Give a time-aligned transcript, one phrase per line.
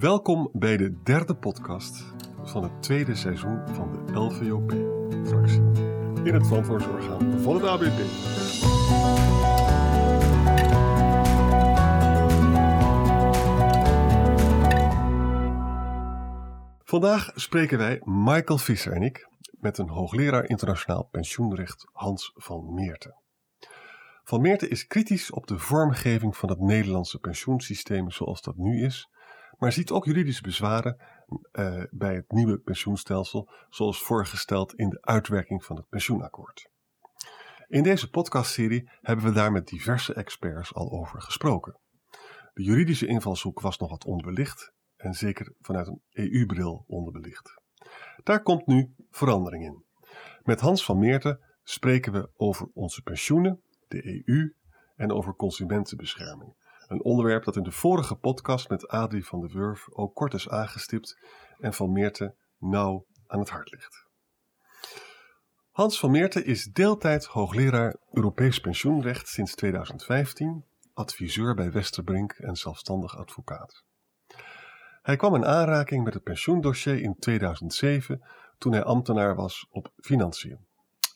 [0.00, 2.04] Welkom bij de derde podcast
[2.42, 5.62] van het tweede seizoen van de LVOP-fractie
[6.24, 8.00] in het verantwoordingsorgaan van het ABP.
[16.84, 23.14] Vandaag spreken wij, Michael Visser en ik, met een hoogleraar internationaal pensioenrecht Hans van Meerten.
[24.24, 29.08] Van Meerten is kritisch op de vormgeving van het Nederlandse pensioensysteem zoals dat nu is,
[29.60, 30.96] maar ziet ook juridische bezwaren
[31.52, 36.70] uh, bij het nieuwe pensioenstelsel, zoals voorgesteld in de uitwerking van het pensioenakkoord.
[37.68, 41.78] In deze podcastserie hebben we daar met diverse experts al over gesproken.
[42.52, 47.60] De juridische invalshoek was nog wat onderbelicht en zeker vanuit een EU-bril onderbelicht.
[48.22, 49.84] Daar komt nu verandering in.
[50.42, 54.54] Met Hans van Meerten spreken we over onze pensioenen, de EU
[54.96, 56.54] en over consumentenbescherming.
[56.90, 60.48] Een onderwerp dat in de vorige podcast met Adrie van der Wurf ook kort is
[60.48, 61.18] aangestipt
[61.58, 64.06] en van Meerten nauw aan het hart ligt.
[65.70, 73.16] Hans van Meerten is deeltijd hoogleraar Europees pensioenrecht sinds 2015, adviseur bij Westerbrink en zelfstandig
[73.16, 73.84] advocaat.
[75.02, 78.22] Hij kwam in aanraking met het pensioendossier in 2007
[78.58, 80.66] toen hij ambtenaar was op financiën.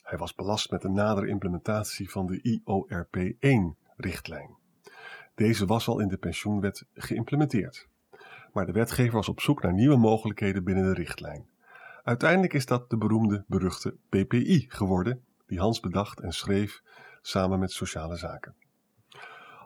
[0.01, 4.63] Hij was belast met de nadere implementatie van de IORP-1-richtlijn.
[5.35, 7.87] Deze was al in de pensioenwet geïmplementeerd.
[8.53, 11.47] Maar de wetgever was op zoek naar nieuwe mogelijkheden binnen de richtlijn.
[12.03, 16.81] Uiteindelijk is dat de beroemde, beruchte PPI geworden, die Hans bedacht en schreef
[17.21, 18.55] samen met Sociale Zaken.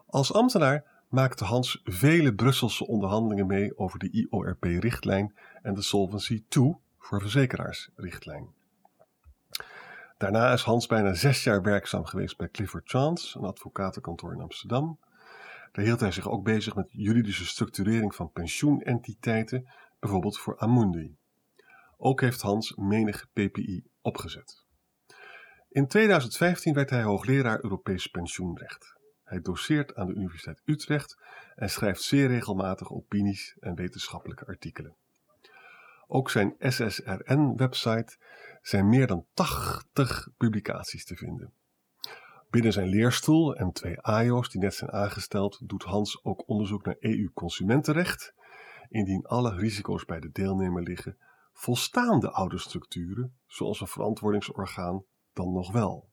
[0.06, 6.76] Als ambtenaar maakte Hans vele Brusselse onderhandelingen mee over de IORP-richtlijn en de Solvency II
[6.98, 8.48] voor verzekeraars-richtlijn.
[10.18, 15.00] Daarna is Hans bijna zes jaar werkzaam geweest bij Clifford Chance, een advocatenkantoor in Amsterdam.
[15.72, 21.18] Daar hield hij zich ook bezig met juridische structurering van pensioenentiteiten, bijvoorbeeld voor Amundi.
[21.98, 24.66] Ook heeft Hans menige PPI opgezet.
[25.70, 28.98] In 2015 werd hij hoogleraar Europees pensioenrecht.
[29.24, 31.18] Hij doseert aan de Universiteit Utrecht
[31.56, 34.96] en schrijft zeer regelmatig opinies en wetenschappelijke artikelen.
[36.08, 38.18] Ook zijn SSRN-website
[38.62, 41.54] zijn meer dan 80 publicaties te vinden.
[42.50, 46.96] Binnen zijn leerstoel en twee AIO's die net zijn aangesteld, doet Hans ook onderzoek naar
[47.00, 48.34] EU-consumentenrecht.
[48.90, 51.18] Indien alle risico's bij de deelnemer liggen,
[51.54, 56.10] volstaan de oude structuren, zoals een verantwoordingsorgaan, dan nog wel?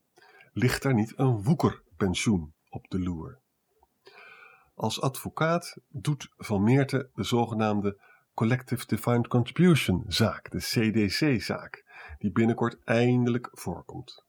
[0.53, 3.39] Ligt er niet een woekerpensioen op de loer?
[4.73, 8.01] Als advocaat doet Van Meerten de zogenaamde
[8.33, 11.85] Collective Defined Contribution zaak, de CDC-zaak,
[12.17, 14.25] die binnenkort eindelijk voorkomt.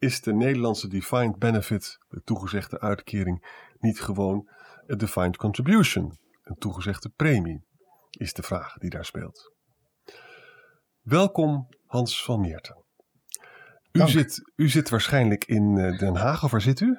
[0.00, 4.48] Is de Nederlandse Defined Benefit, de toegezegde uitkering, niet gewoon
[4.86, 7.64] een Defined Contribution, een toegezegde premie?
[8.10, 9.52] Is de vraag die daar speelt.
[11.00, 12.84] Welkom Hans van Meerten.
[13.92, 16.98] U zit, u zit waarschijnlijk in eh, Den Haag, of waar zit u?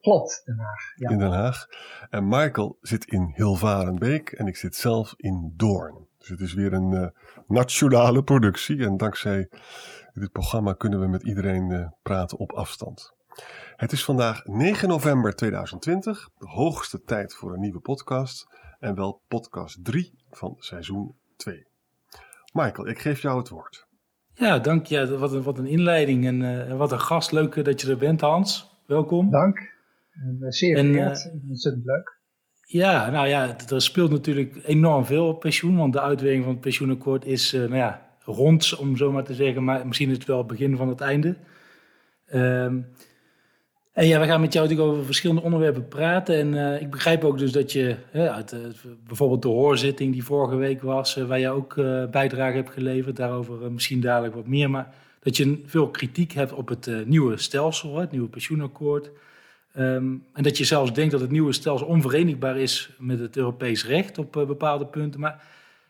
[0.00, 0.92] Klopt, Den Haag.
[0.94, 1.10] Ja.
[1.10, 1.66] In Den Haag.
[2.10, 6.08] En Michael zit in Hilvarenbeek en ik zit zelf in Doorn.
[6.18, 7.08] Dus het is weer een uh,
[7.46, 8.84] nationale productie.
[8.84, 9.48] En dankzij
[10.18, 13.16] dit programma kunnen we met iedereen uh, praten op afstand.
[13.76, 18.46] Het is vandaag 9 november 2020, de hoogste tijd voor een nieuwe podcast.
[18.78, 21.66] En wel podcast 3 van seizoen 2.
[22.52, 23.86] Michael, ik geef jou het woord.
[24.34, 25.18] Ja, dank je.
[25.18, 27.32] Wat een, wat een inleiding en uh, wat een gast.
[27.32, 28.70] Leuk dat je er bent, Hans.
[28.86, 29.30] Welkom.
[29.30, 29.58] Dank.
[30.10, 31.30] En, zeer vereerd.
[31.48, 32.16] Ontzettend leuk.
[32.60, 36.60] Ja, nou ja, er speelt natuurlijk enorm veel op pensioen, want de uitwerking van het
[36.60, 40.26] pensioenakkoord is, uh, nou ja, rond, om zo maar te zeggen, maar misschien is het
[40.26, 41.36] wel het begin van het einde.
[42.34, 42.86] Um,
[43.92, 46.36] en ja, we gaan met jou natuurlijk over verschillende onderwerpen praten.
[46.36, 48.58] En uh, ik begrijp ook dus dat je, hè, uit, uh,
[49.06, 51.74] bijvoorbeeld de hoorzitting die vorige week was, waar je ook
[52.10, 56.68] bijdrage hebt geleverd, daarover misschien dadelijk wat meer, maar dat je veel kritiek hebt op
[56.68, 59.10] het nieuwe stelsel, het nieuwe pensioenakkoord.
[59.78, 63.86] Um, en dat je zelfs denkt dat het nieuwe stelsel onverenigbaar is met het Europees
[63.86, 65.20] recht op bepaalde punten.
[65.20, 65.42] Maar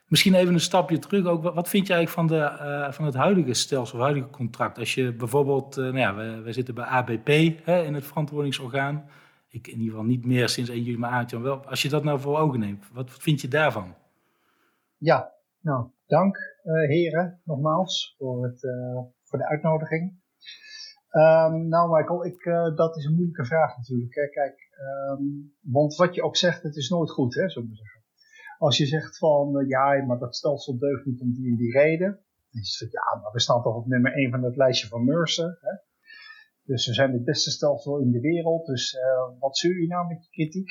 [0.08, 1.26] misschien even een stapje terug.
[1.26, 4.78] Ook, wat vind je eigenlijk van, de, uh, van het huidige stelsel, huidige contract?
[4.78, 7.28] Als je bijvoorbeeld, uh, nou ja, we, we, zitten bij ABP
[7.64, 9.08] hè, in het verantwoordingsorgaan.
[9.48, 11.66] Ik in ieder geval niet meer sinds 1 juli, maar wel.
[11.66, 13.94] Als je dat nou voor ogen neemt, wat, vind je daarvan?
[14.96, 16.38] Ja, nou, dank
[16.88, 18.60] heren nogmaals voor, het,
[19.22, 20.20] voor de uitnodiging.
[21.10, 22.44] Um, nou, Michael, ik,
[22.76, 24.14] dat is een moeilijke vraag natuurlijk.
[24.14, 24.28] Hè.
[24.28, 24.70] Kijk,
[25.10, 27.97] um, want wat je ook zegt, het is nooit goed, hè, zullen we zeggen.
[28.58, 31.72] Als je zegt van, uh, ja, maar dat stelsel deugt niet om die en die
[31.72, 32.10] reden.
[32.50, 35.04] Dan is het, ja, maar we staan toch op nummer 1 van het lijstje van
[35.04, 35.58] Mercer.
[35.60, 35.72] Hè.
[36.62, 38.66] Dus we zijn het beste stelsel in de wereld.
[38.66, 40.70] Dus uh, wat zuur je nou met je kritiek?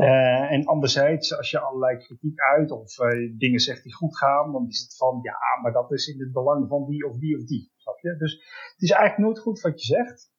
[0.00, 2.94] Uh, en anderzijds, als je allerlei kritiek uit of
[3.38, 6.32] dingen zegt die goed gaan, dan is het van ja, maar dat is in het
[6.32, 7.72] belang van die of die of die.
[7.76, 8.16] Snap je?
[8.16, 8.32] Dus
[8.72, 10.32] het is eigenlijk nooit goed wat je zegt.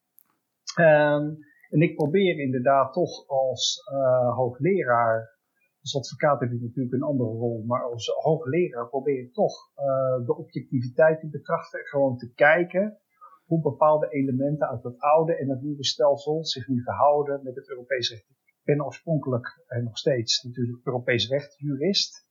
[0.78, 1.38] Um,
[1.68, 3.82] en ik probeer inderdaad toch als
[4.34, 5.39] hoogleraar,
[5.94, 9.54] als advocaat heb je natuurlijk een andere rol, maar als hoogleraar probeer ik toch
[10.26, 11.86] de objectiviteit te betrachten.
[11.86, 12.98] Gewoon te kijken
[13.44, 17.68] hoe bepaalde elementen uit het oude en het nieuwe stelsel zich nu verhouden met het
[17.68, 22.28] Europees recht ben oorspronkelijk en nog steeds natuurlijk Europees rechtjurist.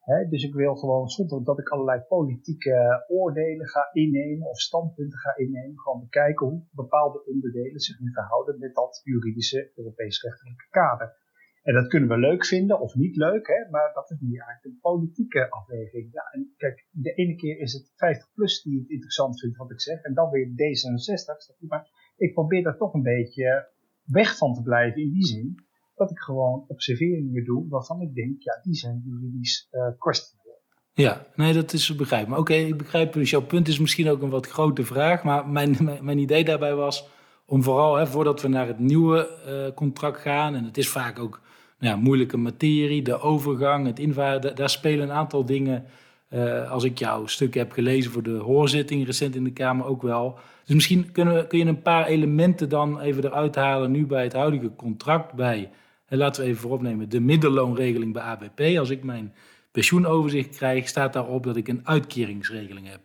[0.00, 5.18] He, dus ik wil gewoon, zonder dat ik allerlei politieke oordelen ga innemen of standpunten
[5.18, 10.66] ga innemen, gewoon bekijken hoe bepaalde onderdelen zich nu verhouden met dat juridische Europees rechtelijke
[10.70, 11.19] kader.
[11.62, 14.64] En dat kunnen we leuk vinden of niet leuk, hè, maar dat is meer eigenlijk
[14.64, 16.08] een politieke afweging.
[16.12, 19.70] Ja, en kijk, de ene keer is het 50 plus die het interessant vindt wat
[19.70, 21.68] ik zeg, en dan weer D66.
[21.68, 23.68] Maar ik probeer daar toch een beetje
[24.04, 25.54] weg van te blijven in die zin
[25.94, 30.58] dat ik gewoon observeringen doe waarvan ik denk, ja, die zijn juridisch uh, questionable.
[30.92, 32.40] Ja, nee, dat is begrijpelijk.
[32.40, 35.76] Oké, ik begrijp, dus jouw punt is misschien ook een wat grote vraag, maar mijn,
[36.02, 37.08] mijn, idee daarbij was
[37.46, 41.18] om vooral, hè, voordat we naar het nieuwe uh, contract gaan, en het is vaak
[41.18, 41.40] ook
[41.80, 45.84] ja, moeilijke materie, de overgang, het invaren, daar spelen een aantal dingen
[46.30, 50.02] uh, als ik jouw stuk heb gelezen voor de hoorzitting recent in de Kamer ook
[50.02, 50.38] wel.
[50.64, 54.22] Dus misschien kunnen we, kun je een paar elementen dan even eruit halen nu bij
[54.22, 55.70] het huidige contract bij
[56.06, 58.78] en laten we even vooropnemen, de middelloonregeling bij ABP.
[58.78, 59.34] Als ik mijn
[59.70, 63.00] pensioenoverzicht krijg, staat daarop dat ik een uitkeringsregeling heb.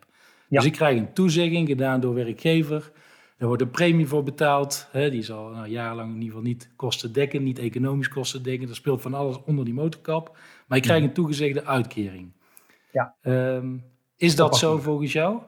[0.48, 2.90] Dus ik krijg een toezegging gedaan door werkgever.
[3.36, 4.88] Er wordt een premie voor betaald.
[4.90, 8.68] Hè, die zal nou, jarenlang in ieder geval niet kosten dekken, niet economisch kosten dekken.
[8.68, 10.38] Er speelt van alles onder die motorkap.
[10.66, 12.32] Maar ik krijg een toegezegde uitkering.
[12.92, 13.16] Ja.
[13.22, 13.84] Um,
[14.16, 15.42] is dat, zo volgens jou?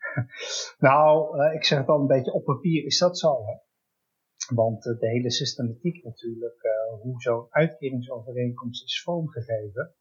[0.78, 3.46] nou, uh, ik zeg het al een beetje op papier is dat zo.
[3.46, 3.54] Hè?
[4.54, 9.94] Want de hele systematiek natuurlijk, uh, hoe zo'n uitkeringsovereenkomst is vormgegeven,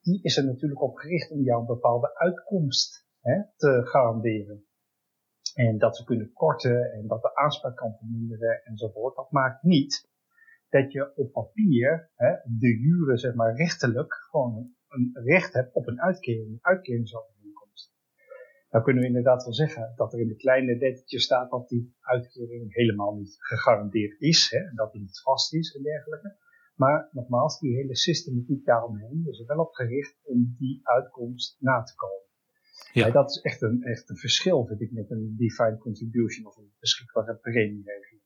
[0.00, 4.64] die is er natuurlijk op gericht om jou een bepaalde uitkomst hè, te garanderen.
[5.54, 9.16] En dat ze kunnen korten en dat de aanspraak kan verminderen enzovoort.
[9.16, 10.12] Dat maakt niet
[10.68, 15.86] dat je op papier hè, de jure, zeg maar, rechtelijk gewoon een recht hebt op
[15.86, 17.94] een uitkering, een uitkeringsovereenkomst.
[18.70, 21.94] Nou kunnen we inderdaad wel zeggen dat er in de kleine lettertjes staat dat die
[22.00, 24.50] uitkering helemaal niet gegarandeerd is.
[24.50, 26.36] Hè, dat die niet vast is en dergelijke.
[26.74, 31.82] Maar nogmaals, die hele systematiek daaromheen is er wel op gericht om die uitkomst na
[31.82, 32.23] te komen.
[32.92, 33.10] Ja.
[33.10, 36.72] dat is echt een, echt een verschil, vind ik, met een defined contribution of een
[36.78, 38.22] beschikbare premieregeling.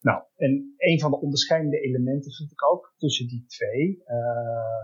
[0.00, 4.16] Nou, en een van de onderscheidende elementen vind ik ook tussen die twee uh,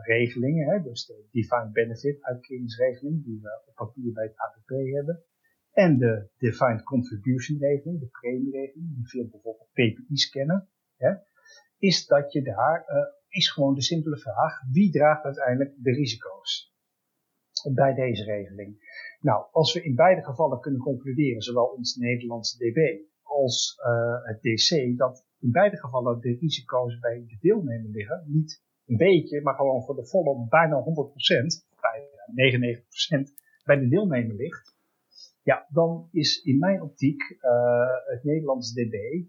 [0.05, 5.23] regelingen, hè, dus de Defined Benefit uitkeringsregeling, die we op papier bij het ABP hebben,
[5.73, 11.15] en de Defined Contribution regeling, de premieregeling, die veel bijvoorbeeld PPI's kennen, hè,
[11.79, 12.97] is dat je daar, uh,
[13.29, 16.76] is gewoon de simpele vraag, wie draagt uiteindelijk de risico's
[17.75, 18.96] bij deze regeling?
[19.20, 24.43] Nou, als we in beide gevallen kunnen concluderen, zowel ons Nederlandse DB als uh, het
[24.43, 28.25] DC, dat in beide gevallen de risico's bij de deelnemer liggen.
[28.26, 30.87] Niet een beetje, maar gewoon voor de volle bijna 100%,
[31.81, 32.76] bijna
[33.31, 33.32] 99%
[33.64, 34.76] bij de deelnemer ligt.
[35.43, 39.25] Ja, dan is in mijn optiek uh, het Nederlands DB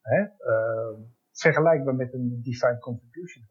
[0.00, 0.98] hè, uh,
[1.32, 3.46] vergelijkbaar met een defined contribution.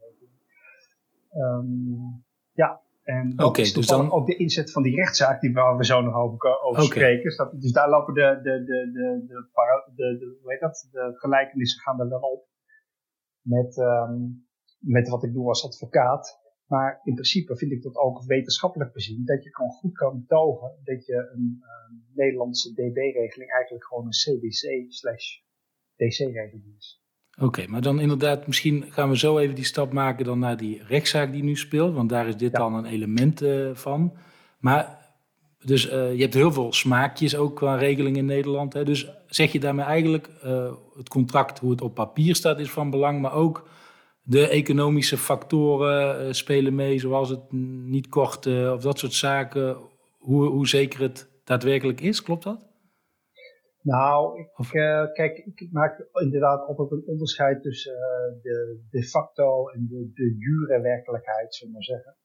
[1.32, 5.78] Um, ja, en dat is dus dan ook de inzet van die rechtszaak die waar
[5.78, 7.60] we zo nog over, over spreken.
[7.60, 11.82] Dus daar lopen de, de, de, de, de, de, de, hoe heet dat, de gelijkenissen
[11.82, 12.48] gaan er wel op
[13.42, 14.48] met, um,
[14.80, 16.40] met wat ik doe als advocaat.
[16.66, 20.80] Maar in principe vind ik dat ook wetenschappelijk bezien, dat je kan goed kan betogen
[20.84, 25.38] dat je een, een Nederlandse DB-regeling eigenlijk gewoon een CDC slash
[25.96, 27.02] DC-regeling is.
[27.40, 30.82] Oké, maar dan inderdaad, misschien gaan we zo even die stap maken dan naar die
[30.88, 34.14] rechtszaak die nu speelt, want daar is dit dan een element uh, van.
[34.60, 34.98] Maar
[35.64, 38.74] dus uh, je hebt heel veel smaakjes ook qua regeling in Nederland.
[38.74, 38.84] Hè?
[38.84, 42.90] Dus zeg je daarmee eigenlijk, uh, het contract, hoe het op papier staat, is van
[42.90, 43.70] belang, maar ook
[44.22, 47.52] de economische factoren spelen mee, zoals het
[47.86, 49.78] niet korten of dat soort zaken,
[50.18, 52.67] hoe, hoe zeker het daadwerkelijk is, klopt dat?
[53.82, 59.70] Nou, ik, uh, kijk, ik maak inderdaad altijd een onderscheid tussen uh, de de facto
[59.70, 62.18] en de, de jure werkelijkheid, zullen we maar zeggen.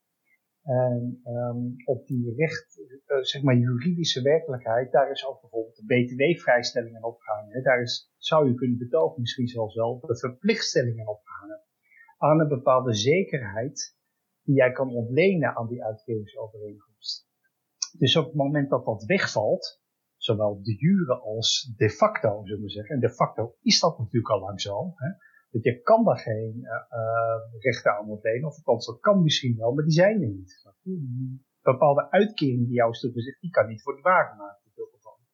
[0.63, 5.85] En um, op die recht, uh, zeg maar juridische werkelijkheid, daar is ook bijvoorbeeld de
[5.85, 7.63] btw-vrijstellingen opgehangen.
[7.63, 11.61] Daar is, zou je kunnen betogen, misschien zelfs wel, de verplichtstellingen opgehangen.
[12.19, 13.97] Aan een bepaalde zekerheid
[14.43, 17.29] die jij kan ontlenen aan die uitgeveringsovereenkomst.
[17.99, 19.82] Dus op het moment dat dat wegvalt,
[20.25, 22.95] zowel de jure als de facto, zullen we zeggen.
[22.95, 24.93] En de facto is dat natuurlijk al lang zo.
[24.95, 25.09] Hè?
[25.51, 29.73] Dat je kan daar geen uh, rechten aan ontlenen, of althans dat kan misschien wel,
[29.73, 30.71] maar die zijn er niet.
[31.63, 35.27] Bepaalde uitkering die jou is toegezegd, die kan niet worden waargemaakt in veel gevallen.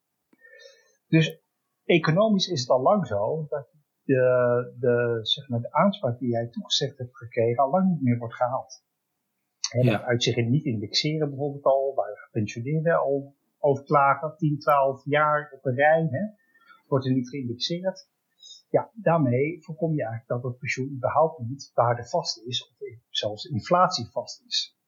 [1.08, 1.42] Dus
[1.84, 3.68] economisch is het al lang zo dat
[4.02, 8.18] de, de, zeg maar, de aanspraak die jij toegezegd hebt gekregen al lang niet meer
[8.18, 8.84] wordt gehaald.
[9.70, 10.02] He, ja.
[10.02, 15.50] Uit zich in niet indexeren bijvoorbeeld al, waar gepensioneerden al over klagen, 10, 12 jaar
[15.54, 16.26] op een rij, hè,
[16.86, 18.08] wordt er niet geïndexeerd.
[18.70, 24.42] Ja, daarmee voorkom je eigenlijk dat het pensioen überhaupt niet waardevast is, of zelfs inflatievast
[24.46, 24.78] is.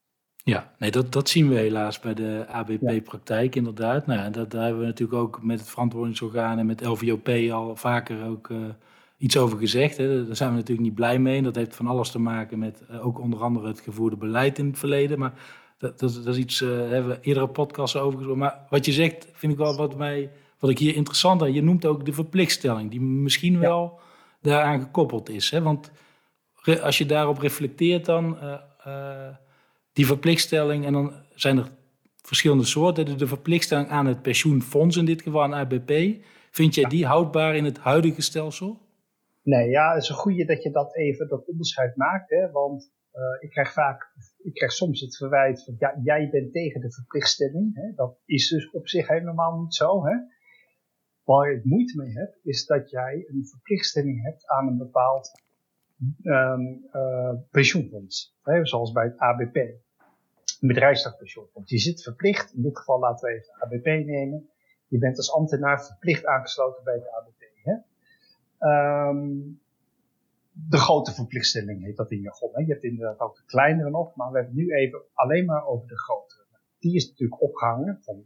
[0.45, 4.07] Ja, nee, dat, dat zien we helaas bij de ABP-praktijk inderdaad.
[4.07, 8.27] Nou, dat, daar hebben we natuurlijk ook met het verantwoordingsorgaan en met LVOP al vaker
[8.27, 8.69] ook uh,
[9.17, 9.97] iets over gezegd.
[9.97, 10.27] Hè.
[10.27, 11.43] Daar zijn we natuurlijk niet blij mee.
[11.43, 14.67] Dat heeft van alles te maken met uh, ook onder andere het gevoerde beleid in
[14.67, 15.19] het verleden.
[15.19, 15.33] Maar
[15.81, 18.39] dat, dat, dat is iets, uh, hebben we eerdere podcasts over gesproken.
[18.39, 21.55] Maar wat je zegt, vind ik wel wat, mij, wat ik hier interessant vind.
[21.55, 23.59] Je noemt ook de verplichtstelling, die misschien ja.
[23.59, 24.01] wel
[24.41, 25.51] daaraan gekoppeld is.
[25.51, 25.63] Hè.
[25.63, 25.91] Want
[26.83, 28.39] als je daarop reflecteert dan,
[28.87, 29.29] uh,
[29.93, 31.69] die verplichtstelling, en dan zijn er
[32.23, 33.19] verschillende soorten.
[33.19, 35.93] De verplichtstelling aan het pensioenfonds, in dit geval aan ABP.
[36.51, 38.79] Vind jij die houdbaar in het huidige stelsel?
[39.43, 42.31] Nee, ja, het is een goede dat je dat even, dat onderscheid maakt.
[42.31, 46.53] Hè, want uh, ik krijg vaak, ik krijg soms het verwijt van, ja, jij bent
[46.53, 47.75] tegen de verplichtstelling.
[47.75, 47.93] Hè.
[47.95, 50.05] Dat is dus op zich helemaal niet zo.
[50.05, 50.17] Hè.
[51.25, 55.43] Waar ik moeite mee heb, is dat jij een verplichtstelling hebt aan een bepaald
[56.23, 58.39] um, uh, pensioenfonds.
[58.63, 59.57] Zoals bij het ABP.
[59.57, 61.71] Een bedrijfstakpensioenfonds.
[61.71, 64.49] Je zit verplicht, in dit geval laten we even ABP nemen.
[64.87, 67.43] Je bent als ambtenaar verplicht aangesloten bij het ABP.
[67.63, 67.75] Hè.
[69.09, 69.61] Um,
[70.69, 72.51] de grote verplichtstelling heet dat in jargon.
[72.53, 72.61] Hè.
[72.61, 75.67] Je hebt inderdaad ook de kleinere nog, maar we hebben het nu even alleen maar
[75.67, 76.45] over de grotere.
[76.79, 78.25] Die is natuurlijk opgehangen, van,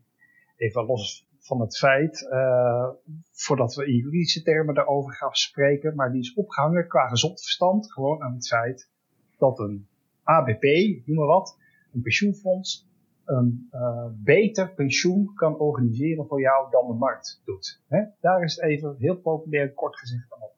[0.57, 2.89] even los van het feit, uh,
[3.31, 7.93] voordat we in juridische termen daarover gaan spreken, maar die is opgehangen qua gezond verstand
[7.93, 8.91] gewoon aan het feit
[9.39, 9.89] dat een
[10.23, 10.63] ABP,
[11.05, 11.59] noem maar wat,
[11.93, 12.89] een pensioenfonds,
[13.25, 17.81] een uh, beter pensioen kan organiseren voor jou dan de markt doet.
[17.89, 18.03] Hè?
[18.21, 20.54] Daar is het even heel populair kort gezegd aan opgehangen.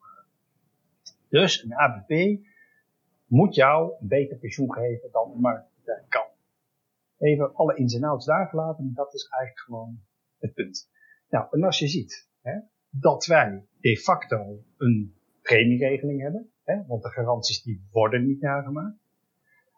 [1.41, 2.39] Dus een ABP
[3.25, 5.69] moet jou een beter pensioen geven dan de markt
[6.07, 6.25] kan.
[7.17, 9.99] Even alle ins en outs daar gelaten, dat is eigenlijk gewoon
[10.37, 10.89] het punt.
[11.29, 17.03] Nou, en als je ziet hè, dat wij de facto een premieregeling hebben, hè, want
[17.03, 18.97] de garanties die worden niet nagemaakt.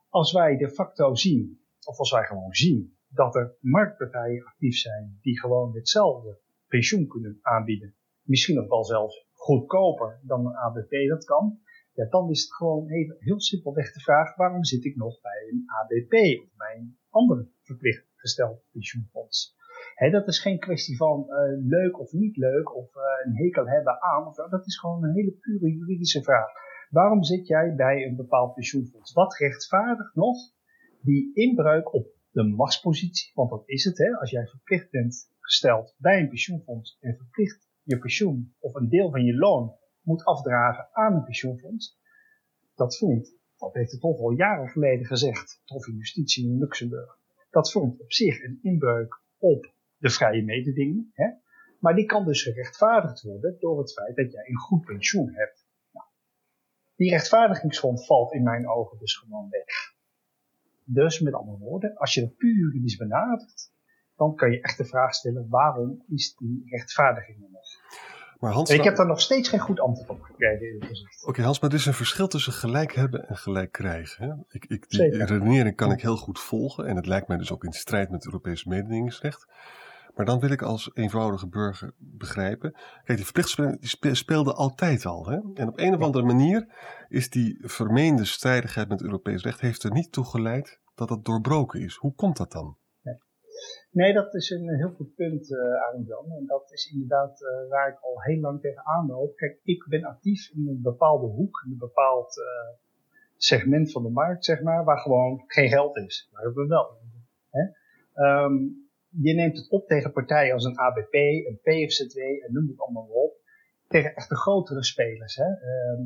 [0.10, 5.20] Als wij de facto zien, of als wij gewoon zien, dat er marktpartijen actief zijn
[5.22, 11.26] die gewoon hetzelfde pensioen kunnen aanbieden, misschien nog wel zelfs goedkoper dan een ABP dat
[11.26, 11.60] kan,
[11.94, 15.48] ja, dan is het gewoon even heel simpelweg de vraag, waarom zit ik nog bij
[15.52, 16.14] een ABP
[16.44, 19.58] of bij een andere verplicht gesteld pensioenfonds?
[20.12, 24.02] Dat is geen kwestie van uh, leuk of niet leuk of uh, een hekel hebben
[24.02, 24.28] aan.
[24.28, 26.50] Of, dat is gewoon een hele pure juridische vraag.
[26.90, 29.14] Waarom zit jij bij een bepaald pensioenfonds?
[29.14, 30.38] Wat rechtvaardigt nog
[31.02, 33.32] die inbreuk op de machtspositie?
[33.34, 34.18] Want dat is het, hè?
[34.18, 39.12] als jij verplicht bent gesteld bij een pensioenfonds en verplicht je pensioen of een deel
[39.12, 42.00] van je loon moet afdragen aan een pensioenfonds.
[42.76, 47.18] Dat vond, dat heeft het toch al jaren geleden gezegd, of in justitie in Luxemburg.
[47.50, 51.10] Dat vond op zich een inbreuk op de vrije mededinging.
[51.14, 51.30] Hè?
[51.80, 55.68] Maar die kan dus gerechtvaardigd worden door het feit dat jij een goed pensioen hebt.
[55.92, 56.06] Nou,
[56.96, 59.98] die rechtvaardigingsgrond valt in mijn ogen dus gewoon weg.
[60.84, 63.72] Dus met andere woorden, als je het puur juridisch benadert,
[64.16, 67.79] dan kan je echt de vraag stellen waarom is die rechtvaardiging er nog?
[68.40, 70.80] Maar Hans, ik heb daar nog steeds geen goed antwoord op gekregen.
[71.26, 74.28] Oké Hans, maar er is een verschil tussen gelijk hebben en gelijk krijgen.
[74.30, 74.34] Hè?
[74.50, 77.64] Ik, ik, die redenering kan ik heel goed volgen en het lijkt mij dus ook
[77.64, 79.48] in strijd met het Europese mededingingsrecht.
[80.16, 82.72] Maar dan wil ik als eenvoudige burger begrijpen.
[83.04, 85.28] Kijk, die verplichtsspelling die speelde altijd al.
[85.28, 85.40] Hè?
[85.54, 86.68] En op een of andere manier
[87.10, 91.82] is die vermeende strijdigheid met Europees recht heeft er niet toe geleid dat dat doorbroken
[91.82, 91.96] is.
[91.96, 92.78] Hoe komt dat dan?
[93.92, 95.94] Nee, dat is een heel goed punt, uh.
[95.94, 99.36] En dat is inderdaad uh, waar ik al heel lang tegenaan loop.
[99.36, 102.78] Kijk, ik ben actief in een bepaalde hoek, in een bepaald uh,
[103.36, 106.30] segment van de markt, zeg maar, waar gewoon geen geld is.
[106.32, 106.98] Maar we wel.
[107.50, 107.62] Hè?
[108.44, 112.80] Um, je neemt het op tegen partijen als een ABP, een PFZW en noem het
[112.80, 113.38] allemaal op.
[113.88, 115.36] Tegen echt de grotere spelers.
[115.36, 115.46] Hè.
[115.46, 115.98] Ja,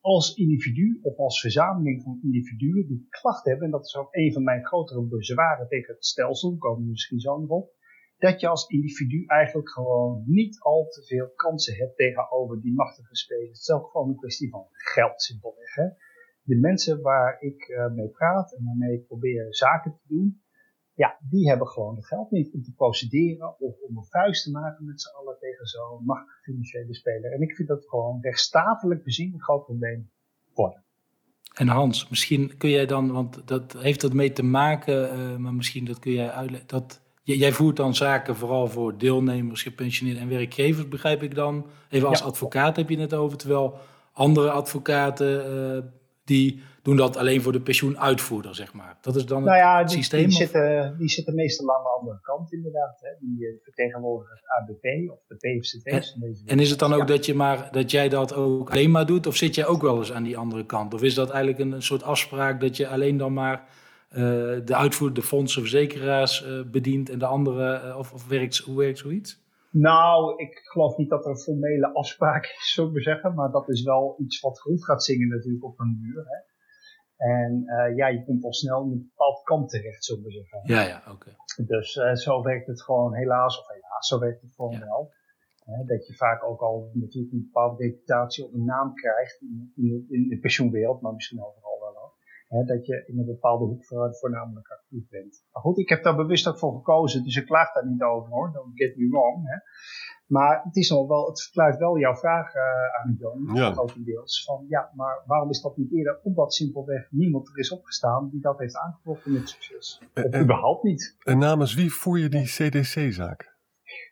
[0.00, 4.32] als individu of als verzameling van individuen die klachten hebben, en dat is ook een
[4.32, 7.72] van mijn grotere bezwaren tegen het stelsel, komen misschien zo nog op,
[8.18, 13.16] dat je als individu eigenlijk gewoon niet al te veel kansen hebt tegenover die machtige
[13.16, 13.48] spelers.
[13.48, 15.74] Het is ook gewoon een kwestie van geld, simpelweg.
[15.74, 15.88] Hè.
[16.42, 20.42] De mensen waar ik uh, mee praat en waarmee ik probeer zaken te doen,
[21.02, 24.50] ja, die hebben gewoon het geld niet om te procederen of om een vuist te
[24.50, 27.32] maken met z'n allen tegen zo'n machtige financiële speler.
[27.32, 30.10] En ik vind dat gewoon rechtsstatelijk bezien een groot probleem
[30.54, 30.84] worden.
[31.54, 35.54] En Hans, misschien kun jij dan, want dat heeft dat mee te maken, uh, maar
[35.54, 36.68] misschien dat kun jij uitleggen.
[36.68, 41.66] Dat, jij voert dan zaken vooral voor deelnemers, gepensioneerden en werkgevers, begrijp ik dan.
[41.88, 43.78] Even als advocaat heb je het over, terwijl
[44.12, 45.99] andere advocaten uh,
[46.30, 48.98] die doen dat alleen voor de pensioenuitvoerder, zeg maar.
[49.00, 50.28] Dat is dan nou ja, het die, systeem?
[50.28, 53.00] Die zitten, die zitten meestal aan de andere kant inderdaad.
[53.00, 53.10] Hè.
[53.20, 56.14] Die uh, vertegenwoordigen het ABP of de PFCT's.
[56.14, 59.06] En, en is het dan ook dat, je maar, dat jij dat ook alleen maar
[59.06, 59.26] doet?
[59.26, 60.94] Of zit jij ook wel eens aan die andere kant?
[60.94, 63.64] Of is dat eigenlijk een, een soort afspraak dat je alleen dan maar
[64.10, 64.18] uh,
[64.64, 68.98] de uitvoerder, de fondsen, verzekeraars uh, bedient en de andere, of, of werkt, hoe werkt
[68.98, 69.38] zoiets?
[69.70, 73.34] Nou, ik geloof niet dat er een formele afspraak is, zou ik maar zeggen.
[73.34, 76.24] Maar dat is wel iets wat goed gaat zingen natuurlijk op een duur.
[76.26, 76.48] Hè.
[77.20, 80.60] En uh, ja, je komt al snel in een bepaald kant terecht, zullen we zeggen.
[80.64, 81.10] Ja, ja, oké.
[81.10, 81.66] Okay.
[81.66, 84.78] Dus uh, zo werkt het gewoon helaas, of helaas, zo werkt het gewoon ja.
[84.78, 85.12] wel.
[85.64, 89.72] Hè, dat je vaak ook al natuurlijk een bepaalde reputatie of een naam krijgt in,
[89.76, 91.69] in, in de pensioenwereld, maar misschien overal.
[92.50, 93.84] Hè, dat je in een bepaalde hoek
[94.20, 95.44] voornamelijk actief bent.
[95.52, 98.30] Maar goed, ik heb daar bewust ook voor gekozen, dus ik klaag daar niet over
[98.30, 99.48] hoor, don't get me wrong.
[99.48, 99.56] Hè.
[100.26, 102.62] Maar het, is nog wel, het verklaart wel jouw vraag uh,
[103.00, 103.72] aan Johan, ja.
[103.72, 104.44] grotendeels.
[104.44, 106.20] Van ja, maar waarom is dat niet eerder?
[106.22, 110.00] Omdat simpelweg niemand er is opgestaan die dat heeft aangetrokken met succes.
[110.14, 111.16] Of En- überhaupt niet.
[111.18, 113.58] En namens wie voer je die CDC-zaak?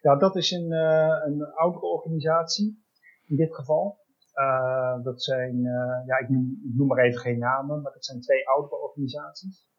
[0.00, 2.84] Ja, dat is een, uh, een oudere organisatie
[3.24, 3.98] in dit geval.
[4.38, 8.04] Uh, dat zijn, uh, ja, ik noem, ik noem maar even geen namen, maar dat
[8.04, 9.70] zijn twee oudere organisaties.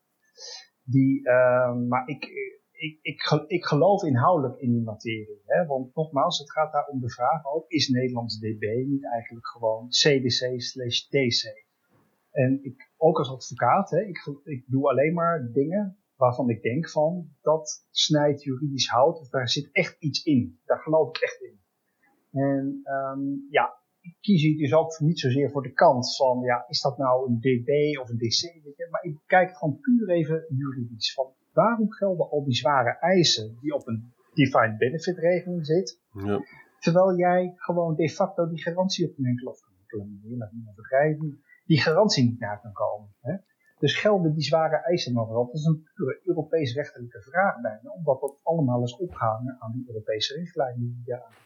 [0.83, 2.23] Die, uh, maar ik,
[2.71, 5.41] ik, ik, ik geloof inhoudelijk in die materie.
[5.45, 5.65] Hè?
[5.65, 9.87] Want nogmaals, het gaat daar om de vraag ook, is Nederlands DB niet eigenlijk gewoon
[9.87, 11.67] CDC slash DC?
[12.31, 16.89] En ik, ook als advocaat, hè, ik, ik doe alleen maar dingen waarvan ik denk
[16.89, 20.59] van, dat snijdt juridisch hout, daar zit echt iets in.
[20.65, 21.59] Daar geloof ik echt in.
[22.31, 23.78] En um, ja,
[24.21, 27.39] kies hier dus ook niet zozeer voor de kant van, ja, is dat nou een
[27.39, 28.63] DB of een DC?
[28.91, 31.13] Maar ik kijk gewoon puur even juridisch.
[31.13, 36.43] Van waarom gelden al die zware eisen die op een defined benefit regeling zit, Ja.
[36.79, 39.59] terwijl jij gewoon de facto die garantie op een enkele of
[40.51, 43.09] niemand begrijpen, die garantie niet na kan komen.
[43.21, 43.35] Hè?
[43.79, 45.45] Dus gelden die zware eisen nog wel?
[45.45, 49.83] Dat is een pure Europees rechtelijke vraag bijna, omdat dat allemaal is opgehangen aan die
[49.87, 51.37] Europese richtlijnen die daar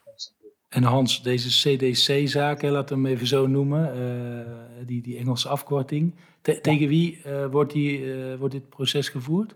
[0.74, 6.16] En Hans, deze CDC-zaken, laten we hem even zo noemen, uh, die, die Engelse afkorting.
[6.42, 6.60] Te ja.
[6.60, 9.56] Tegen wie uh, wordt, die, uh, wordt dit proces gevoerd?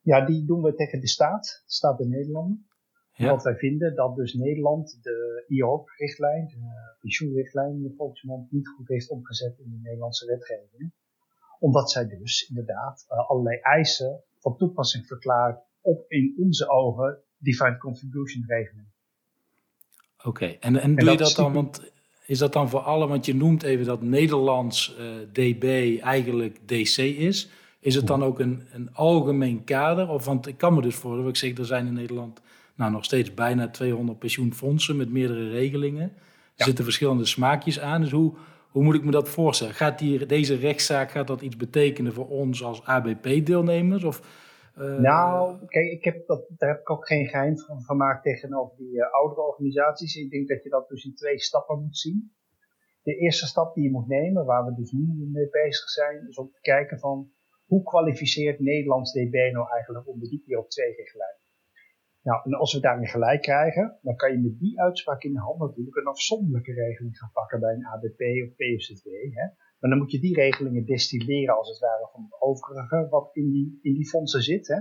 [0.00, 2.66] Ja, die doen we tegen de staat, de staat der Nederlanden.
[3.12, 3.28] Ja.
[3.28, 8.88] Want wij vinden dat dus Nederland de IOP-richtlijn, de pensioenrichtlijn in de volksmond, niet goed
[8.88, 10.92] heeft omgezet in de Nederlandse wetgeving.
[11.58, 18.44] Omdat zij dus inderdaad allerlei eisen van toepassing verklaart op in onze ogen defined contribution
[18.46, 18.94] regeling.
[20.26, 20.56] Oké, okay.
[20.60, 21.82] en, en, en, doe je dat dan, want
[22.26, 26.96] is dat dan voor alle, want je noemt even dat Nederlands uh, DB eigenlijk DC
[26.98, 27.48] is.
[27.80, 30.08] Is het dan ook een, een algemeen kader?
[30.08, 32.40] Of, want ik kan me dus voorstellen, ik zeg, er zijn in Nederland
[32.74, 36.02] nou, nog steeds bijna 200 pensioenfondsen met meerdere regelingen.
[36.02, 36.12] Er
[36.54, 36.64] ja.
[36.64, 38.00] zitten verschillende smaakjes aan.
[38.00, 38.32] Dus hoe,
[38.70, 39.74] hoe moet ik me dat voorstellen?
[39.74, 44.04] Gaat die, deze rechtszaak gaat dat iets betekenen voor ons als ABP-deelnemers?
[44.04, 44.20] Of,
[44.76, 44.98] uh...
[44.98, 48.92] Nou, kijk, ik heb dat, daar heb ik ook geen geheim van gemaakt tegenover die
[48.92, 50.14] uh, oudere organisaties.
[50.14, 52.34] Ik denk dat je dat dus in twee stappen moet zien.
[53.02, 56.36] De eerste stap die je moet nemen, waar we dus nu mee bezig zijn, is
[56.36, 57.30] om te kijken van
[57.66, 61.36] hoe kwalificeert Nederlands DB nou eigenlijk onder die IOP-2-richtlijn?
[62.22, 65.40] Nou, en als we daarin gelijk krijgen, dan kan je met die uitspraak in de
[65.40, 69.02] hand natuurlijk een afzonderlijke regeling gaan pakken bij een ABP of.
[69.34, 69.46] Hè?
[69.78, 73.50] Maar dan moet je die regelingen destilleren als het ware van het overige wat in
[73.50, 74.66] die, in die fondsen zit.
[74.68, 74.80] Hè?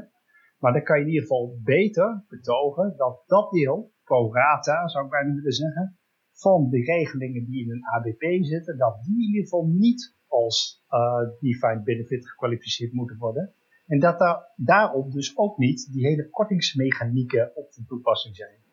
[0.60, 5.06] Maar dan kan je in ieder geval beter betogen dat dat deel, pro rata zou
[5.06, 5.98] ik bijna willen zeggen,
[6.32, 10.86] van de regelingen die in een ABP zitten, dat die in ieder geval niet als
[10.90, 13.54] uh, defined benefit gekwalificeerd moeten worden.
[13.86, 18.64] En dat daar, daarop dus ook niet die hele kortingsmechanieken op de toepassing zijn.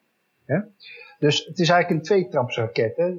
[1.18, 2.96] Dus het is eigenlijk een tweetrapsraket.
[2.96, 3.14] Hè?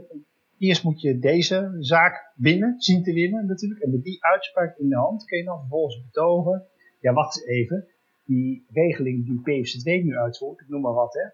[0.63, 3.82] Eerst moet je deze zaak winnen, zien te winnen natuurlijk.
[3.82, 6.65] En met die uitspraak in de hand kun je dan vervolgens betogen.
[6.99, 7.88] Ja, wacht eens even.
[8.26, 11.30] Die regeling die PFZW nu uitvoert, ik noem maar wat, hè.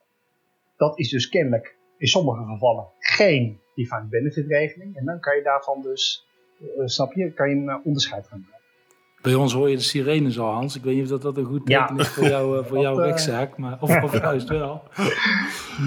[0.77, 4.95] Dat is dus kennelijk in sommige gevallen geen defined benefit regeling.
[4.95, 6.27] En dan kan je daarvan dus,
[6.61, 8.58] uh, snap je, kan je een uh, onderscheid gaan maken.
[9.21, 10.75] Bij ons hoor je de sirenes al, Hans.
[10.75, 12.01] Ik weet niet of dat, dat een goed teken ja.
[12.01, 14.83] is voor, jou, uh, voor jouw rechtszaak, maar of, of juist wel.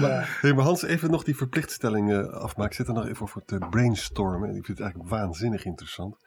[0.01, 0.37] maar.
[0.41, 2.71] Hey, maar Hans, even nog die verplichtstellingen afmaken.
[2.71, 4.49] Ik zit er nog even voor te brainstormen.
[4.49, 6.17] Ik vind het eigenlijk waanzinnig interessant.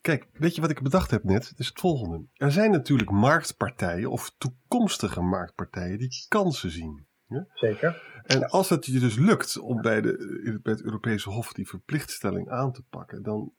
[0.00, 1.48] Kijk, weet je wat ik bedacht heb net?
[1.48, 2.24] Het is het volgende.
[2.34, 7.06] Er zijn natuurlijk marktpartijen of toekomstige marktpartijen die kansen zien.
[7.26, 7.46] Ja?
[7.54, 8.02] Zeker.
[8.22, 12.48] En als het je dus lukt om bij, de, bij het Europese Hof die verplichtstelling
[12.48, 13.52] aan te pakken, dan